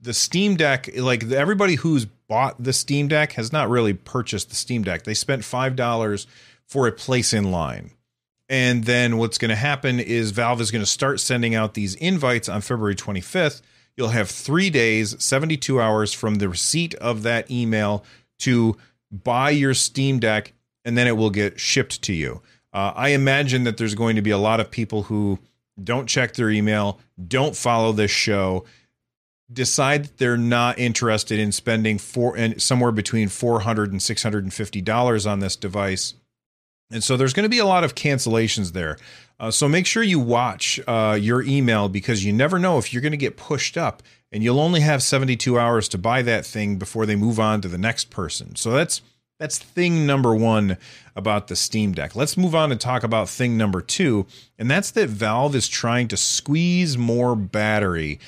the 0.00 0.14
Steam 0.14 0.54
Deck, 0.54 0.88
like 0.96 1.28
everybody 1.32 1.74
who's 1.74 2.06
bought 2.30 2.62
the 2.62 2.72
Steam 2.72 3.08
Deck 3.08 3.32
has 3.32 3.52
not 3.52 3.68
really 3.68 3.92
purchased 3.92 4.50
the 4.50 4.54
Steam 4.54 4.84
Deck. 4.84 5.02
They 5.02 5.14
spent 5.14 5.42
$5 5.42 6.26
for 6.64 6.86
a 6.86 6.92
place 6.92 7.32
in 7.32 7.50
line. 7.50 7.90
And 8.48 8.84
then 8.84 9.16
what's 9.16 9.36
going 9.36 9.48
to 9.48 9.56
happen 9.56 9.98
is 9.98 10.30
Valve 10.30 10.60
is 10.60 10.70
going 10.70 10.82
to 10.82 10.90
start 10.90 11.18
sending 11.18 11.56
out 11.56 11.74
these 11.74 11.96
invites 11.96 12.48
on 12.48 12.60
February 12.60 12.94
25th. 12.94 13.62
You'll 13.96 14.10
have 14.10 14.30
three 14.30 14.70
days, 14.70 15.22
72 15.22 15.80
hours 15.80 16.12
from 16.12 16.36
the 16.36 16.48
receipt 16.48 16.94
of 16.94 17.24
that 17.24 17.50
email 17.50 18.04
to 18.38 18.76
buy 19.10 19.50
your 19.50 19.74
Steam 19.74 20.20
Deck, 20.20 20.52
and 20.84 20.96
then 20.96 21.08
it 21.08 21.16
will 21.16 21.30
get 21.30 21.58
shipped 21.58 22.00
to 22.02 22.12
you. 22.12 22.42
Uh, 22.72 22.92
I 22.94 23.08
imagine 23.08 23.64
that 23.64 23.76
there's 23.76 23.96
going 23.96 24.14
to 24.14 24.22
be 24.22 24.30
a 24.30 24.38
lot 24.38 24.60
of 24.60 24.70
people 24.70 25.02
who 25.02 25.40
don't 25.82 26.06
check 26.06 26.34
their 26.34 26.50
email, 26.50 27.00
don't 27.26 27.56
follow 27.56 27.90
this 27.90 28.12
show, 28.12 28.64
decide 29.52 30.04
that 30.04 30.18
they're 30.18 30.36
not 30.36 30.78
interested 30.78 31.38
in 31.38 31.52
spending 31.52 31.98
four 31.98 32.36
and 32.36 32.60
somewhere 32.60 32.92
between 32.92 33.28
400 33.28 33.92
and 33.92 34.02
650 34.02 34.80
dollars 34.80 35.26
on 35.26 35.40
this 35.40 35.56
device. 35.56 36.14
And 36.92 37.04
so 37.04 37.16
there's 37.16 37.32
going 37.32 37.44
to 37.44 37.50
be 37.50 37.58
a 37.58 37.66
lot 37.66 37.84
of 37.84 37.94
cancellations 37.94 38.72
there. 38.72 38.96
Uh, 39.38 39.50
so 39.50 39.68
make 39.68 39.86
sure 39.86 40.02
you 40.02 40.18
watch 40.18 40.80
uh, 40.86 41.16
your 41.20 41.42
email 41.42 41.88
because 41.88 42.24
you 42.24 42.32
never 42.32 42.58
know 42.58 42.78
if 42.78 42.92
you're 42.92 43.00
going 43.00 43.12
to 43.12 43.16
get 43.16 43.36
pushed 43.36 43.78
up 43.78 44.02
and 44.32 44.42
you'll 44.42 44.60
only 44.60 44.80
have 44.80 45.02
72 45.02 45.58
hours 45.58 45.88
to 45.88 45.98
buy 45.98 46.22
that 46.22 46.44
thing 46.44 46.76
before 46.76 47.06
they 47.06 47.16
move 47.16 47.40
on 47.40 47.60
to 47.60 47.68
the 47.68 47.78
next 47.78 48.10
person. 48.10 48.56
So 48.56 48.70
that's 48.70 49.02
that's 49.38 49.58
thing 49.58 50.06
number 50.06 50.34
one 50.34 50.76
about 51.16 51.48
the 51.48 51.56
Steam 51.56 51.92
Deck. 51.92 52.14
Let's 52.14 52.36
move 52.36 52.54
on 52.54 52.70
and 52.70 52.78
talk 52.78 53.02
about 53.02 53.30
thing 53.30 53.56
number 53.56 53.80
two, 53.80 54.26
and 54.58 54.70
that's 54.70 54.90
that 54.90 55.08
Valve 55.08 55.54
is 55.54 55.66
trying 55.66 56.08
to 56.08 56.16
squeeze 56.18 56.98
more 56.98 57.34
battery 57.34 58.20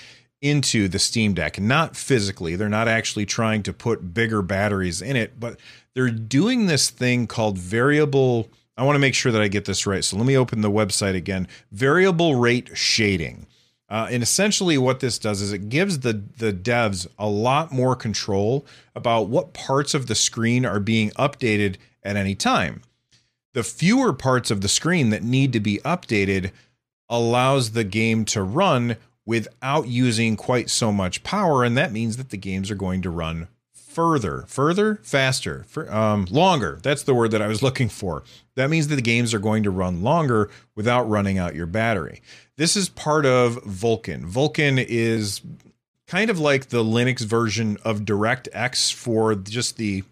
into 0.43 0.89
the 0.89 0.99
Steam 0.99 1.33
Deck, 1.33 1.59
not 1.59 1.97
physically. 1.97 2.57
They're 2.57 2.69
not 2.69 2.89
actually 2.89 3.25
trying 3.25 3.63
to 3.63 3.73
put 3.73 4.13
bigger 4.13 4.43
batteries 4.43 5.01
in 5.01 5.17
it, 5.17 5.41
but 5.41 5.59
they're 5.95 6.11
doing 6.11 6.67
this 6.67 6.91
thing 6.91 7.27
called 7.27 7.57
variable. 7.57 8.51
I 8.77 8.85
want 8.85 8.97
to 8.97 9.01
make 9.01 9.15
sure 9.15 9.33
that 9.33 9.41
I 9.41 9.49
get 9.49 9.65
this 9.65 9.87
right. 9.87 10.05
So 10.05 10.17
let 10.17 10.27
me 10.27 10.37
open 10.37 10.61
the 10.61 10.71
website 10.71 11.15
again. 11.15 11.47
Variable 11.71 12.35
rate 12.35 12.77
shading. 12.77 13.47
Uh, 13.89 14.09
and 14.11 14.23
essentially, 14.23 14.79
what 14.79 15.01
this 15.01 15.19
does 15.19 15.43
is 15.43 15.53
it 15.53 15.69
gives 15.69 16.01
the 16.01 16.15
the 16.39 16.53
devs 16.53 17.07
a 17.19 17.29
lot 17.29 17.71
more 17.71 17.95
control 17.95 18.67
about 18.97 19.29
what 19.29 19.53
parts 19.53 19.93
of 19.93 20.07
the 20.07 20.15
screen 20.15 20.65
are 20.65 20.81
being 20.81 21.11
updated 21.11 21.77
at 22.03 22.17
any 22.17 22.35
time. 22.35 22.81
The 23.53 23.63
fewer 23.63 24.15
parts 24.15 24.51
of 24.51 24.63
the 24.63 24.69
screen 24.69 25.11
that 25.11 25.23
need 25.23 25.53
to 25.53 25.61
be 25.61 25.79
updated 25.85 26.53
allows 27.11 27.73
the 27.73 27.85
game 27.85 28.25
to 28.25 28.43
run 28.43 28.97
without 29.25 29.89
using 29.89 30.37
quite 30.37 30.71
so 30.71 30.93
much 30.93 31.23
power, 31.23 31.65
and 31.65 31.77
that 31.77 31.93
means 31.93 32.17
that 32.17 32.31
the 32.31 32.37
games 32.37 32.71
are 32.71 32.77
going 32.77 33.03
to 33.03 33.11
run 33.11 33.49
further, 33.93 34.45
further, 34.49 34.99
faster, 35.03 35.65
for, 35.69 35.93
um, 35.93 36.27
longer. 36.31 36.79
That's 36.83 37.03
the 37.03 37.15
word 37.15 37.31
that 37.33 37.43
I 37.43 37.47
was 37.47 37.63
looking 37.63 37.89
for. 37.89 38.25
That 38.55 38.71
means 38.71 38.89
that 38.89 38.97
the 38.97 39.03
games 39.03 39.35
are 39.35 39.39
going 39.39 39.63
to 39.65 39.71
run 39.71 40.03
longer 40.03 40.51
without 40.75 41.09
running 41.09 41.39
out 41.39 41.55
your 41.55 41.67
battery. 41.67 42.23
This 42.57 42.77
is 42.77 42.89
part 42.89 43.27
of 43.27 43.57
Vulkan. 43.65 44.25
Vulkan 44.25 44.85
is 44.87 45.43
kind 46.07 46.31
of 46.31 46.39
like 46.39 46.69
the 46.69 46.85
Linux 46.85 47.21
version 47.21 47.77
of 47.85 48.01
DirectX 48.01 48.93
for 48.93 49.35
just 49.35 49.77
the 49.77 50.05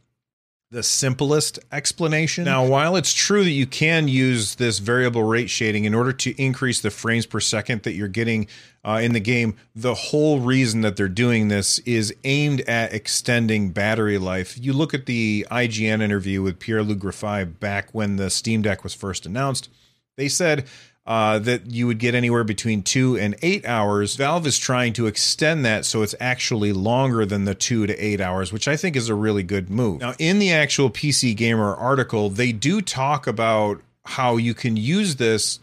the 0.70 0.82
simplest 0.84 1.58
explanation. 1.72 2.44
Now, 2.44 2.64
while 2.64 2.94
it's 2.94 3.12
true 3.12 3.42
that 3.42 3.50
you 3.50 3.66
can 3.66 4.06
use 4.06 4.54
this 4.54 4.78
variable 4.78 5.24
rate 5.24 5.50
shading 5.50 5.84
in 5.84 5.94
order 5.94 6.12
to 6.12 6.40
increase 6.40 6.80
the 6.80 6.92
frames 6.92 7.26
per 7.26 7.40
second 7.40 7.82
that 7.82 7.94
you're 7.94 8.06
getting 8.06 8.46
uh, 8.84 9.00
in 9.02 9.12
the 9.12 9.20
game, 9.20 9.56
the 9.74 9.94
whole 9.94 10.38
reason 10.38 10.82
that 10.82 10.94
they're 10.94 11.08
doing 11.08 11.48
this 11.48 11.80
is 11.80 12.14
aimed 12.22 12.60
at 12.62 12.94
extending 12.94 13.70
battery 13.70 14.16
life. 14.16 14.56
You 14.60 14.72
look 14.72 14.94
at 14.94 15.06
the 15.06 15.44
IGN 15.50 16.02
interview 16.02 16.40
with 16.40 16.60
Pierre-Luc 16.60 16.98
Griffais 16.98 17.58
back 17.58 17.88
when 17.92 18.14
the 18.14 18.30
Steam 18.30 18.62
Deck 18.62 18.84
was 18.84 18.94
first 18.94 19.26
announced. 19.26 19.68
They 20.16 20.28
said 20.28 20.66
uh, 21.10 21.40
that 21.40 21.68
you 21.68 21.88
would 21.88 21.98
get 21.98 22.14
anywhere 22.14 22.44
between 22.44 22.84
two 22.84 23.18
and 23.18 23.34
eight 23.42 23.66
hours. 23.66 24.14
Valve 24.14 24.46
is 24.46 24.56
trying 24.56 24.92
to 24.92 25.08
extend 25.08 25.64
that 25.64 25.84
so 25.84 26.02
it's 26.02 26.14
actually 26.20 26.72
longer 26.72 27.26
than 27.26 27.46
the 27.46 27.54
two 27.54 27.84
to 27.84 27.98
eight 27.98 28.20
hours, 28.20 28.52
which 28.52 28.68
I 28.68 28.76
think 28.76 28.94
is 28.94 29.08
a 29.08 29.14
really 29.16 29.42
good 29.42 29.68
move. 29.70 30.02
Now, 30.02 30.14
in 30.20 30.38
the 30.38 30.52
actual 30.52 30.88
PC 30.88 31.34
Gamer 31.34 31.74
article, 31.74 32.30
they 32.30 32.52
do 32.52 32.80
talk 32.80 33.26
about 33.26 33.82
how 34.04 34.36
you 34.36 34.54
can 34.54 34.76
use 34.76 35.16
this 35.16 35.58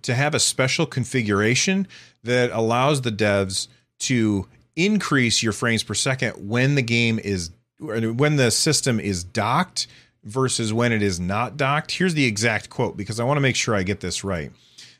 to 0.00 0.14
have 0.14 0.34
a 0.34 0.40
special 0.40 0.86
configuration 0.86 1.86
that 2.24 2.50
allows 2.50 3.02
the 3.02 3.12
devs 3.12 3.68
to 3.98 4.48
increase 4.76 5.42
your 5.42 5.52
frames 5.52 5.82
per 5.82 5.92
second 5.92 6.48
when 6.48 6.74
the 6.74 6.80
game 6.80 7.20
is 7.22 7.50
when 7.78 8.36
the 8.36 8.50
system 8.50 8.98
is 8.98 9.24
docked 9.24 9.88
versus 10.24 10.72
when 10.72 10.90
it 10.90 11.02
is 11.02 11.20
not 11.20 11.58
docked. 11.58 11.90
Here's 11.90 12.14
the 12.14 12.24
exact 12.24 12.70
quote 12.70 12.96
because 12.96 13.20
I 13.20 13.24
want 13.24 13.36
to 13.36 13.42
make 13.42 13.56
sure 13.56 13.74
I 13.74 13.82
get 13.82 14.00
this 14.00 14.24
right. 14.24 14.50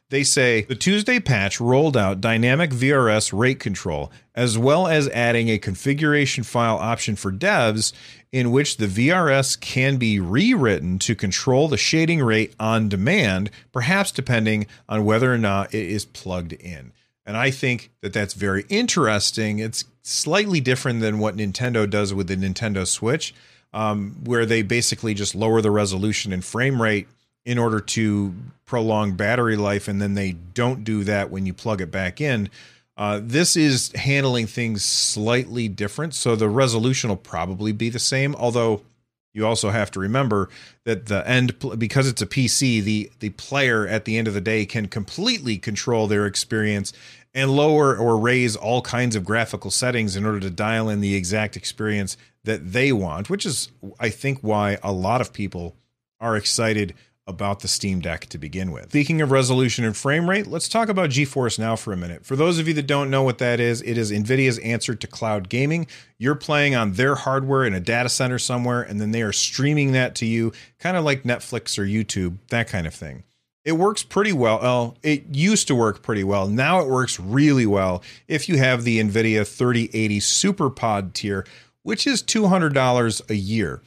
They 0.08 0.22
say 0.22 0.62
the 0.62 0.76
Tuesday 0.76 1.18
patch 1.18 1.60
rolled 1.60 1.96
out 1.96 2.20
dynamic 2.20 2.70
VRS 2.70 3.36
rate 3.36 3.58
control, 3.58 4.12
as 4.36 4.56
well 4.56 4.86
as 4.86 5.08
adding 5.08 5.48
a 5.48 5.58
configuration 5.58 6.44
file 6.44 6.76
option 6.76 7.16
for 7.16 7.32
devs 7.32 7.92
in 8.30 8.52
which 8.52 8.76
the 8.76 8.86
VRS 8.86 9.58
can 9.60 9.96
be 9.96 10.20
rewritten 10.20 11.00
to 11.00 11.16
control 11.16 11.66
the 11.66 11.76
shading 11.76 12.22
rate 12.22 12.54
on 12.60 12.88
demand, 12.88 13.50
perhaps 13.72 14.12
depending 14.12 14.66
on 14.88 15.04
whether 15.04 15.32
or 15.32 15.38
not 15.38 15.74
it 15.74 15.88
is 15.88 16.04
plugged 16.04 16.52
in. 16.52 16.92
And 17.24 17.36
I 17.36 17.50
think 17.50 17.90
that 18.02 18.12
that's 18.12 18.34
very 18.34 18.64
interesting. 18.68 19.58
It's 19.58 19.84
slightly 20.02 20.60
different 20.60 21.00
than 21.00 21.18
what 21.18 21.36
Nintendo 21.36 21.90
does 21.90 22.14
with 22.14 22.28
the 22.28 22.36
Nintendo 22.36 22.86
Switch, 22.86 23.34
um, 23.72 24.16
where 24.22 24.46
they 24.46 24.62
basically 24.62 25.14
just 25.14 25.34
lower 25.34 25.60
the 25.60 25.72
resolution 25.72 26.32
and 26.32 26.44
frame 26.44 26.80
rate 26.80 27.08
in 27.46 27.58
order 27.58 27.80
to 27.80 28.34
prolong 28.66 29.12
battery 29.12 29.56
life, 29.56 29.88
and 29.88 30.02
then 30.02 30.14
they 30.14 30.32
don't 30.32 30.84
do 30.84 31.04
that 31.04 31.30
when 31.30 31.46
you 31.46 31.54
plug 31.54 31.80
it 31.80 31.90
back 31.90 32.20
in. 32.20 32.50
Uh, 32.96 33.20
this 33.22 33.56
is 33.56 33.92
handling 33.92 34.46
things 34.46 34.84
slightly 34.84 35.68
different, 35.68 36.14
so 36.14 36.34
the 36.34 36.48
resolution 36.48 37.08
will 37.08 37.16
probably 37.16 37.70
be 37.70 37.88
the 37.88 37.98
same. 37.98 38.34
Although 38.34 38.82
you 39.32 39.46
also 39.46 39.70
have 39.70 39.90
to 39.92 40.00
remember 40.00 40.48
that 40.84 41.06
the 41.06 41.26
end, 41.28 41.54
because 41.78 42.08
it's 42.08 42.22
a 42.22 42.26
PC, 42.26 42.82
the 42.82 43.10
the 43.20 43.30
player 43.30 43.86
at 43.86 44.06
the 44.06 44.18
end 44.18 44.26
of 44.26 44.34
the 44.34 44.40
day 44.40 44.66
can 44.66 44.88
completely 44.88 45.56
control 45.56 46.06
their 46.08 46.26
experience 46.26 46.92
and 47.32 47.50
lower 47.50 47.94
or 47.94 48.18
raise 48.18 48.56
all 48.56 48.80
kinds 48.80 49.14
of 49.14 49.24
graphical 49.24 49.70
settings 49.70 50.16
in 50.16 50.24
order 50.24 50.40
to 50.40 50.50
dial 50.50 50.88
in 50.88 51.00
the 51.00 51.14
exact 51.14 51.54
experience 51.54 52.16
that 52.44 52.72
they 52.72 52.92
want. 52.92 53.28
Which 53.30 53.46
is, 53.46 53.70
I 54.00 54.08
think, 54.08 54.40
why 54.40 54.78
a 54.82 54.90
lot 54.90 55.20
of 55.20 55.34
people 55.34 55.76
are 56.18 56.34
excited 56.34 56.94
about 57.26 57.60
the 57.60 57.68
Steam 57.68 58.00
Deck 58.00 58.26
to 58.26 58.38
begin 58.38 58.70
with. 58.70 58.90
Speaking 58.90 59.20
of 59.20 59.32
resolution 59.32 59.84
and 59.84 59.96
frame 59.96 60.30
rate, 60.30 60.46
let's 60.46 60.68
talk 60.68 60.88
about 60.88 61.10
GeForce 61.10 61.58
Now 61.58 61.74
for 61.74 61.92
a 61.92 61.96
minute. 61.96 62.24
For 62.24 62.36
those 62.36 62.58
of 62.58 62.68
you 62.68 62.74
that 62.74 62.86
don't 62.86 63.10
know 63.10 63.24
what 63.24 63.38
that 63.38 63.58
is, 63.58 63.82
it 63.82 63.98
is 63.98 64.12
NVIDIA's 64.12 64.58
answer 64.58 64.94
to 64.94 65.06
cloud 65.06 65.48
gaming. 65.48 65.88
You're 66.18 66.36
playing 66.36 66.76
on 66.76 66.92
their 66.92 67.16
hardware 67.16 67.64
in 67.64 67.74
a 67.74 67.80
data 67.80 68.08
center 68.08 68.38
somewhere, 68.38 68.82
and 68.82 69.00
then 69.00 69.10
they 69.10 69.22
are 69.22 69.32
streaming 69.32 69.92
that 69.92 70.14
to 70.16 70.26
you, 70.26 70.52
kind 70.78 70.96
of 70.96 71.04
like 71.04 71.24
Netflix 71.24 71.78
or 71.78 71.84
YouTube, 71.84 72.38
that 72.50 72.68
kind 72.68 72.86
of 72.86 72.94
thing. 72.94 73.24
It 73.64 73.72
works 73.72 74.04
pretty 74.04 74.32
well. 74.32 74.60
well. 74.60 74.96
It 75.02 75.34
used 75.34 75.66
to 75.66 75.74
work 75.74 76.02
pretty 76.02 76.22
well. 76.22 76.46
Now 76.46 76.80
it 76.80 76.86
works 76.86 77.18
really 77.18 77.66
well 77.66 78.04
if 78.28 78.48
you 78.48 78.58
have 78.58 78.84
the 78.84 79.00
NVIDIA 79.00 79.44
3080 79.44 80.20
SuperPod 80.20 81.12
tier, 81.14 81.44
which 81.82 82.06
is 82.06 82.22
$200 82.22 83.28
a 83.28 83.34
year. 83.34 83.82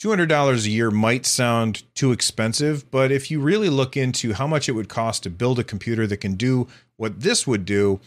$200 0.00 0.64
a 0.64 0.70
year 0.70 0.90
might 0.90 1.26
sound 1.26 1.82
too 1.94 2.10
expensive, 2.10 2.90
but 2.90 3.12
if 3.12 3.30
you 3.30 3.38
really 3.38 3.68
look 3.68 3.96
into 3.98 4.32
how 4.32 4.46
much 4.46 4.66
it 4.68 4.72
would 4.72 4.88
cost 4.88 5.22
to 5.22 5.30
build 5.30 5.58
a 5.58 5.64
computer 5.64 6.06
that 6.06 6.16
can 6.16 6.34
do 6.34 6.66
what 6.96 7.20
this 7.20 7.46
would 7.46 7.66
do, 7.66 8.00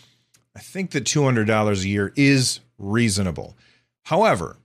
I 0.56 0.60
think 0.60 0.91
that 0.91 1.03
$200 1.03 1.84
a 1.84 1.88
year 1.88 2.12
is 2.15 2.62
reasonable. 2.79 3.56
However, 4.06 4.58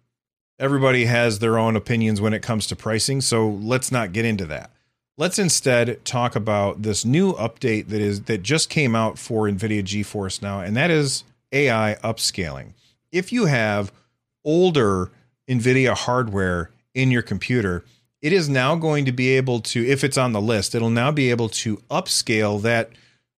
everybody 0.58 1.04
has 1.04 1.38
their 1.38 1.58
own 1.58 1.76
opinions 1.76 2.18
when 2.18 2.32
it 2.32 2.40
comes 2.40 2.66
to 2.68 2.76
pricing, 2.76 3.20
so 3.20 3.46
let's 3.46 3.92
not 3.92 4.12
get 4.12 4.24
into 4.24 4.46
that. 4.46 4.70
Let's 5.18 5.38
instead 5.38 6.02
talk 6.06 6.34
about 6.34 6.82
this 6.82 7.04
new 7.04 7.34
update 7.34 7.88
that 7.88 8.00
is 8.00 8.22
that 8.22 8.42
just 8.42 8.70
came 8.70 8.94
out 8.94 9.18
for 9.18 9.46
Nvidia 9.46 9.82
GeForce 9.82 10.40
now, 10.40 10.60
and 10.60 10.76
that 10.76 10.90
is 10.90 11.24
AI 11.52 11.96
upscaling. 12.02 12.72
If 13.12 13.32
you 13.32 13.46
have 13.46 13.92
older 14.44 15.10
Nvidia 15.48 15.94
hardware 15.94 16.70
in 16.94 17.11
your 17.11 17.22
computer, 17.22 17.85
it 18.20 18.33
is 18.33 18.48
now 18.48 18.74
going 18.74 19.05
to 19.05 19.12
be 19.12 19.37
able 19.37 19.61
to, 19.61 19.87
if 19.87 20.03
it's 20.03 20.18
on 20.18 20.33
the 20.33 20.40
list, 20.40 20.74
it'll 20.74 20.90
now 20.90 21.11
be 21.11 21.31
able 21.31 21.48
to 21.48 21.77
upscale 21.90 22.61
that, 22.62 22.90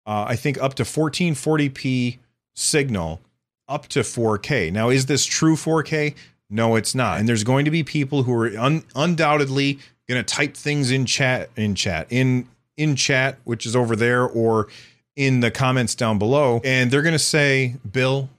uh, 0.05 0.25
I 0.27 0.35
think, 0.35 0.61
up 0.61 0.75
to 0.75 0.83
1440p 0.83 2.17
signal 2.55 3.21
up 3.67 3.87
to 3.87 3.99
4K. 3.99 4.71
Now, 4.71 4.89
is 4.89 5.05
this 5.05 5.25
true 5.25 5.55
4K? 5.55 6.15
No, 6.49 6.75
it's 6.75 6.95
not. 6.95 7.19
And 7.19 7.29
there's 7.29 7.43
going 7.43 7.65
to 7.65 7.71
be 7.71 7.83
people 7.83 8.23
who 8.23 8.33
are 8.33 8.57
un- 8.57 8.83
undoubtedly 8.95 9.79
going 10.07 10.23
to 10.23 10.23
type 10.23 10.57
things 10.57 10.89
in 10.89 11.05
chat, 11.05 11.49
in 11.55 11.75
chat, 11.75 12.07
in 12.09 12.47
in 12.75 12.95
chat, 12.95 13.37
which 13.43 13.65
is 13.65 13.75
over 13.75 13.95
there, 13.95 14.25
or 14.25 14.69
in 15.15 15.41
the 15.41 15.51
comments 15.51 15.95
down 15.95 16.17
below, 16.17 16.61
and 16.63 16.89
they're 16.89 17.01
going 17.01 17.13
to 17.13 17.19
say, 17.19 17.75
"Bill, 17.89 18.29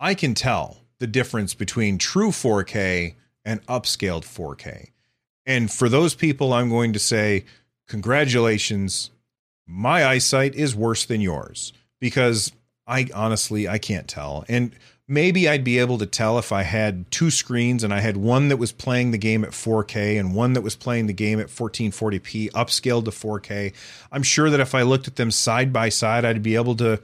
I 0.00 0.14
can 0.14 0.34
tell 0.34 0.78
the 0.98 1.06
difference 1.06 1.54
between 1.54 1.98
true 1.98 2.30
4K 2.30 3.14
and 3.44 3.64
upscaled 3.66 4.24
4K. 4.24 4.90
And 5.46 5.70
for 5.70 5.88
those 5.88 6.14
people, 6.14 6.52
I'm 6.52 6.70
going 6.70 6.92
to 6.94 6.98
say, 6.98 7.44
congratulations. 7.88 9.10
My 9.66 10.06
eyesight 10.06 10.54
is 10.54 10.74
worse 10.74 11.04
than 11.04 11.20
yours 11.20 11.72
because 12.00 12.52
I 12.86 13.08
honestly 13.14 13.68
I 13.68 13.78
can't 13.78 14.08
tell. 14.08 14.44
And 14.48 14.72
maybe 15.06 15.48
I'd 15.48 15.64
be 15.64 15.78
able 15.78 15.98
to 15.98 16.06
tell 16.06 16.38
if 16.38 16.52
I 16.52 16.62
had 16.62 17.10
two 17.10 17.30
screens 17.30 17.84
and 17.84 17.92
I 17.92 18.00
had 18.00 18.16
one 18.16 18.48
that 18.48 18.56
was 18.56 18.72
playing 18.72 19.10
the 19.10 19.18
game 19.18 19.44
at 19.44 19.50
4K 19.50 20.18
and 20.18 20.34
one 20.34 20.54
that 20.54 20.62
was 20.62 20.76
playing 20.76 21.06
the 21.06 21.12
game 21.12 21.40
at 21.40 21.48
1440p 21.48 22.50
upscaled 22.52 23.04
to 23.04 23.10
4K. 23.10 23.72
I'm 24.12 24.22
sure 24.22 24.50
that 24.50 24.60
if 24.60 24.74
I 24.74 24.82
looked 24.82 25.08
at 25.08 25.16
them 25.16 25.30
side 25.30 25.72
by 25.72 25.88
side, 25.88 26.24
I'd 26.24 26.42
be 26.42 26.56
able 26.56 26.76
to 26.76 27.00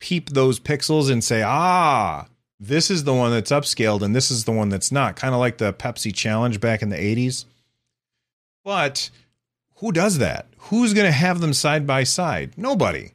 peep 0.00 0.30
those 0.30 0.58
pixels 0.58 1.10
and 1.10 1.22
say, 1.22 1.42
"Ah, 1.42 2.26
this 2.68 2.90
is 2.90 3.04
the 3.04 3.14
one 3.14 3.32
that's 3.32 3.50
upscaled 3.50 4.02
and 4.02 4.14
this 4.14 4.30
is 4.30 4.44
the 4.44 4.52
one 4.52 4.68
that's 4.68 4.92
not. 4.92 5.16
Kind 5.16 5.34
of 5.34 5.40
like 5.40 5.58
the 5.58 5.72
pepsi 5.72 6.14
challenge 6.14 6.60
back 6.60 6.82
in 6.82 6.88
the 6.88 6.96
80s 6.96 7.44
but 8.64 9.10
who 9.76 9.92
does 9.92 10.18
that? 10.18 10.46
Who's 10.58 10.94
going 10.94 11.06
to 11.06 11.12
have 11.12 11.40
them 11.40 11.52
side 11.52 11.86
by 11.86 12.04
side? 12.04 12.52
Nobody. 12.56 13.12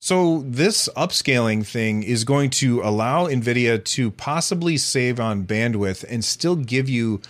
So 0.00 0.42
this 0.46 0.88
upscaling 0.96 1.66
thing 1.66 2.02
is 2.02 2.24
going 2.24 2.50
to 2.50 2.80
allow 2.82 3.26
nvidia 3.26 3.84
to 3.84 4.10
possibly 4.10 4.76
save 4.78 5.20
on 5.20 5.44
bandwidth 5.44 6.04
and 6.08 6.24
still 6.24 6.56
give 6.56 6.88
you 6.88 7.20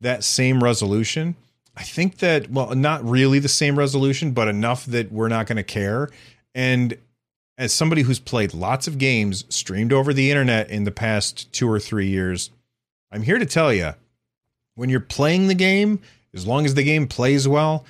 that 0.00 0.22
same 0.24 0.62
resolution. 0.62 1.34
I 1.76 1.82
think 1.82 2.18
that 2.18 2.50
well 2.50 2.74
not 2.74 3.04
really 3.04 3.38
the 3.38 3.48
same 3.48 3.78
resolution 3.78 4.32
but 4.32 4.48
enough 4.48 4.86
that 4.86 5.10
we're 5.10 5.28
not 5.28 5.46
going 5.46 5.56
to 5.56 5.62
care. 5.62 6.10
And 6.54 6.96
as 7.62 7.72
somebody 7.72 8.02
who's 8.02 8.18
played 8.18 8.52
lots 8.52 8.88
of 8.88 8.98
games 8.98 9.44
streamed 9.48 9.92
over 9.92 10.12
the 10.12 10.32
internet 10.32 10.68
in 10.68 10.82
the 10.82 10.90
past 10.90 11.50
two 11.52 11.70
or 11.70 11.78
three 11.78 12.08
years, 12.08 12.50
I'm 13.12 13.22
here 13.22 13.38
to 13.38 13.46
tell 13.46 13.72
you 13.72 13.94
when 14.74 14.90
you're 14.90 14.98
playing 14.98 15.46
the 15.46 15.54
game, 15.54 16.00
as 16.34 16.44
long 16.44 16.64
as 16.64 16.74
the 16.74 16.82
game 16.82 17.06
plays 17.06 17.46
well, 17.46 17.84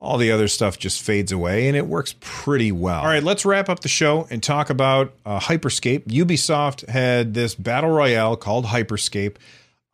all 0.00 0.18
the 0.18 0.32
other 0.32 0.48
stuff 0.48 0.80
just 0.80 1.00
fades 1.00 1.30
away 1.30 1.68
and 1.68 1.76
it 1.76 1.86
works 1.86 2.16
pretty 2.18 2.72
well. 2.72 3.00
All 3.00 3.06
right, 3.06 3.22
let's 3.22 3.44
wrap 3.44 3.68
up 3.68 3.80
the 3.80 3.88
show 3.88 4.26
and 4.30 4.42
talk 4.42 4.68
about 4.68 5.12
uh, 5.24 5.38
Hyperscape. 5.38 6.08
Ubisoft 6.08 6.88
had 6.88 7.34
this 7.34 7.54
battle 7.54 7.90
royale 7.90 8.36
called 8.36 8.64
Hyperscape. 8.64 9.36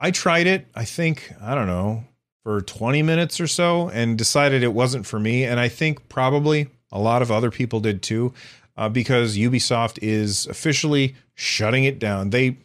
I 0.01 0.13
tried 0.13 0.47
it, 0.47 0.67
I 0.75 0.87
think, 0.87 1.31
I 1.43 1.55
don't 1.55 1.67
know, 1.67 2.05
for 2.43 2.63
20 2.63 3.03
minutes 3.03 3.39
or 3.39 3.49
so 3.49 3.91
and 3.91 4.17
decided 4.17 4.63
it 4.63 4.73
wasn't 4.73 5.05
for 5.05 5.21
me. 5.21 5.45
And 5.45 5.61
I 5.61 5.69
think 5.69 6.09
probably 6.09 6.69
a 6.91 6.99
lot 6.99 7.21
of 7.21 7.31
other 7.31 7.51
people 7.51 7.81
did 7.81 8.03
too, 8.03 8.33
uh, 8.77 8.89
because 8.89 9.37
Ubisoft 9.37 9.99
is 10.03 10.47
officially 10.47 11.15
shutting 11.35 11.85
it 11.85 11.99
down. 11.99 12.31
They 12.31 12.59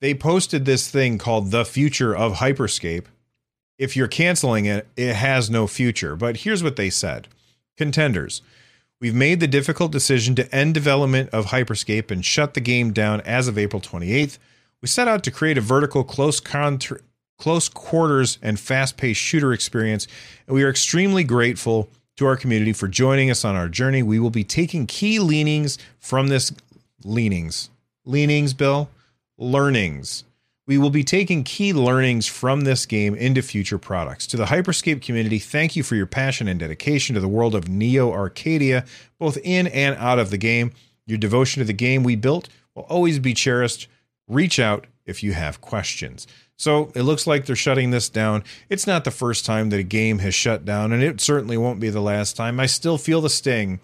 they 0.00 0.14
posted 0.14 0.64
this 0.64 0.90
thing 0.90 1.16
called 1.18 1.50
the 1.50 1.64
future 1.64 2.14
of 2.14 2.34
Hyperscape 2.34 3.06
if 3.78 3.96
you're 3.96 4.08
canceling 4.08 4.64
it, 4.64 4.86
it 4.96 5.14
has 5.14 5.50
no 5.50 5.66
future. 5.66 6.16
But 6.16 6.38
here's 6.38 6.62
what 6.62 6.76
they 6.76 6.90
said 6.90 7.28
Contenders, 7.76 8.42
we've 9.00 9.14
made 9.14 9.40
the 9.40 9.46
difficult 9.46 9.92
decision 9.92 10.34
to 10.36 10.54
end 10.54 10.74
development 10.74 11.30
of 11.30 11.46
Hyperscape 11.46 12.10
and 12.10 12.24
shut 12.24 12.54
the 12.54 12.60
game 12.60 12.92
down 12.92 13.20
as 13.22 13.48
of 13.48 13.58
April 13.58 13.82
28th. 13.82 14.38
We 14.82 14.88
set 14.88 15.08
out 15.08 15.24
to 15.24 15.30
create 15.30 15.58
a 15.58 15.62
vertical, 15.62 16.04
close, 16.04 16.40
close 16.40 17.68
quarters, 17.68 18.38
and 18.42 18.60
fast 18.60 18.96
paced 18.96 19.20
shooter 19.20 19.52
experience, 19.52 20.06
and 20.46 20.54
we 20.54 20.62
are 20.62 20.70
extremely 20.70 21.24
grateful 21.24 21.88
to 22.16 22.26
our 22.26 22.36
community 22.36 22.72
for 22.72 22.88
joining 22.88 23.30
us 23.30 23.44
on 23.44 23.56
our 23.56 23.68
journey. 23.68 24.02
We 24.02 24.18
will 24.18 24.30
be 24.30 24.44
taking 24.44 24.86
key 24.86 25.18
leanings 25.18 25.78
from 25.98 26.28
this 26.28 26.52
leanings. 27.04 27.70
Leanings, 28.04 28.54
Bill? 28.54 28.88
Learnings 29.38 30.24
we 30.66 30.78
will 30.78 30.90
be 30.90 31.04
taking 31.04 31.44
key 31.44 31.72
learnings 31.72 32.26
from 32.26 32.62
this 32.62 32.86
game 32.86 33.14
into 33.14 33.40
future 33.40 33.78
products. 33.78 34.26
To 34.28 34.36
the 34.36 34.46
Hyperscape 34.46 35.00
community, 35.00 35.38
thank 35.38 35.76
you 35.76 35.82
for 35.82 35.94
your 35.94 36.06
passion 36.06 36.48
and 36.48 36.58
dedication 36.58 37.14
to 37.14 37.20
the 37.20 37.28
world 37.28 37.54
of 37.54 37.68
Neo 37.68 38.12
Arcadia, 38.12 38.84
both 39.18 39.38
in 39.44 39.68
and 39.68 39.94
out 39.96 40.18
of 40.18 40.30
the 40.30 40.38
game. 40.38 40.72
Your 41.06 41.18
devotion 41.18 41.60
to 41.60 41.64
the 41.64 41.72
game 41.72 42.02
we 42.02 42.16
built 42.16 42.48
will 42.74 42.82
always 42.84 43.20
be 43.20 43.32
cherished. 43.32 43.88
Reach 44.26 44.58
out 44.58 44.88
if 45.04 45.22
you 45.22 45.34
have 45.34 45.60
questions. 45.60 46.26
So 46.58 46.90
it 46.94 47.02
looks 47.02 47.26
like 47.26 47.44
they're 47.44 47.56
shutting 47.56 47.90
this 47.90 48.08
down. 48.08 48.42
It's 48.70 48.86
not 48.86 49.04
the 49.04 49.10
first 49.10 49.44
time 49.44 49.70
that 49.70 49.80
a 49.80 49.84
game 49.84 50.20
has 50.20 50.34
shut 50.34 50.64
down, 50.64 50.92
and 50.92 51.02
it 51.02 51.20
certainly 51.20 51.56
won't 51.56 51.80
be 51.80 51.90
the 51.90 52.00
last 52.00 52.36
time. 52.36 52.58
I 52.58 52.66
still 52.66 52.96
feel 52.96 53.20
the 53.20 53.28
sting 53.28 53.80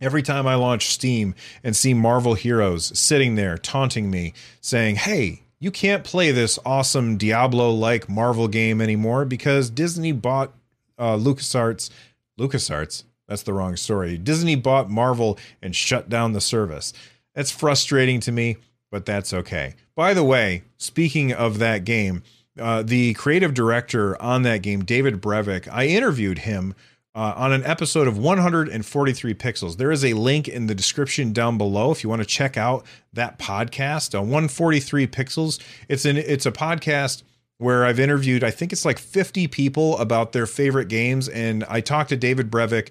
Every 0.00 0.22
time 0.22 0.46
I 0.46 0.54
launch 0.54 0.88
Steam 0.88 1.34
and 1.62 1.76
see 1.76 1.92
Marvel 1.92 2.32
Heroes 2.32 2.98
sitting 2.98 3.34
there 3.34 3.58
taunting 3.58 4.10
me, 4.10 4.32
saying, 4.62 4.96
Hey, 4.96 5.42
you 5.58 5.70
can't 5.70 6.04
play 6.04 6.30
this 6.30 6.58
awesome 6.64 7.18
Diablo 7.18 7.70
like 7.70 8.08
Marvel 8.08 8.48
game 8.48 8.80
anymore 8.80 9.26
because 9.26 9.68
Disney 9.68 10.12
bought 10.12 10.54
uh, 10.98 11.16
LucasArts. 11.16 11.90
LucasArts? 12.38 13.04
That's 13.28 13.42
the 13.42 13.52
wrong 13.52 13.76
story. 13.76 14.16
Disney 14.16 14.56
bought 14.56 14.88
Marvel 14.88 15.38
and 15.60 15.76
shut 15.76 16.08
down 16.08 16.32
the 16.32 16.40
service. 16.40 16.94
That's 17.34 17.50
frustrating 17.50 18.20
to 18.20 18.32
me, 18.32 18.56
but 18.90 19.06
that's 19.06 19.32
okay. 19.32 19.74
By 19.94 20.14
the 20.14 20.24
way, 20.24 20.64
speaking 20.76 21.32
of 21.32 21.58
that 21.58 21.84
game, 21.84 22.22
uh, 22.58 22.82
the 22.82 23.14
creative 23.14 23.54
director 23.54 24.20
on 24.20 24.42
that 24.42 24.62
game, 24.62 24.84
David 24.84 25.20
Brevik, 25.20 25.68
I 25.70 25.86
interviewed 25.86 26.40
him 26.40 26.74
uh, 27.14 27.34
on 27.36 27.52
an 27.52 27.64
episode 27.64 28.06
of 28.06 28.18
143 28.18 29.34
Pixels. 29.34 29.76
There 29.76 29.90
is 29.90 30.04
a 30.04 30.12
link 30.14 30.48
in 30.48 30.66
the 30.66 30.74
description 30.74 31.32
down 31.32 31.58
below 31.58 31.90
if 31.90 32.04
you 32.04 32.10
want 32.10 32.22
to 32.22 32.26
check 32.26 32.56
out 32.56 32.84
that 33.12 33.38
podcast 33.38 34.14
on 34.18 34.26
143 34.26 35.06
Pixels. 35.06 35.60
It's 35.88 36.04
an 36.04 36.16
it's 36.16 36.46
a 36.46 36.52
podcast 36.52 37.22
where 37.58 37.84
I've 37.84 38.00
interviewed 38.00 38.44
I 38.44 38.50
think 38.50 38.72
it's 38.72 38.84
like 38.84 38.98
50 38.98 39.48
people 39.48 39.98
about 39.98 40.32
their 40.32 40.46
favorite 40.46 40.88
games, 40.88 41.28
and 41.28 41.64
I 41.64 41.80
talked 41.80 42.10
to 42.10 42.16
David 42.16 42.50
Brevik, 42.50 42.90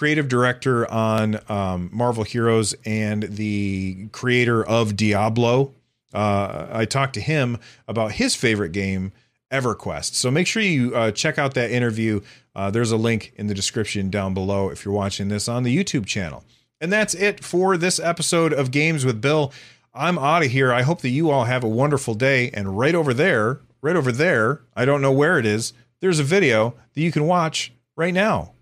creative 0.00 0.28
director 0.28 0.90
on 0.90 1.38
um, 1.50 1.90
Marvel 1.92 2.24
Heroes 2.24 2.74
and 2.86 3.24
the 3.24 4.08
creator 4.12 4.64
of 4.64 4.96
Diablo. 4.96 5.74
Uh, 6.14 6.68
I 6.72 6.86
talked 6.86 7.12
to 7.14 7.20
him 7.20 7.58
about 7.86 8.12
his 8.12 8.34
favorite 8.34 8.72
game 8.72 9.12
EverQuest. 9.52 10.14
So 10.14 10.30
make 10.30 10.46
sure 10.46 10.62
you 10.62 10.96
uh, 10.96 11.10
check 11.10 11.38
out 11.38 11.52
that 11.52 11.70
interview. 11.70 12.22
Uh, 12.56 12.70
there's 12.70 12.92
a 12.92 12.96
link 12.96 13.34
in 13.36 13.48
the 13.48 13.52
description 13.52 14.08
down 14.08 14.32
below 14.32 14.70
if 14.70 14.86
you're 14.86 14.94
watching 14.94 15.28
this 15.28 15.48
on 15.48 15.64
the 15.64 15.76
YouTube 15.76 16.06
channel. 16.06 16.44
And 16.80 16.90
that's 16.90 17.14
it 17.14 17.44
for 17.44 17.76
this 17.76 18.00
episode 18.00 18.54
of 18.54 18.70
Games 18.70 19.04
with 19.04 19.20
Bill. 19.20 19.52
I'm 19.92 20.18
out 20.18 20.42
of 20.42 20.50
here. 20.50 20.72
I 20.72 20.80
hope 20.80 21.02
that 21.02 21.10
you 21.10 21.28
all 21.28 21.44
have 21.44 21.62
a 21.62 21.68
wonderful 21.68 22.14
day. 22.14 22.48
And 22.54 22.78
right 22.78 22.94
over 22.94 23.12
there, 23.12 23.60
right 23.82 23.96
over 23.96 24.12
there, 24.12 24.62
I 24.74 24.86
don't 24.86 25.02
know 25.02 25.12
where 25.12 25.38
it 25.38 25.44
is, 25.44 25.74
there's 26.00 26.20
a 26.20 26.24
video 26.24 26.72
that 26.94 27.02
you 27.02 27.12
can 27.12 27.26
watch 27.26 27.74
right 27.96 28.14
now. 28.14 28.54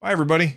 Bye, 0.00 0.12
everybody. 0.12 0.56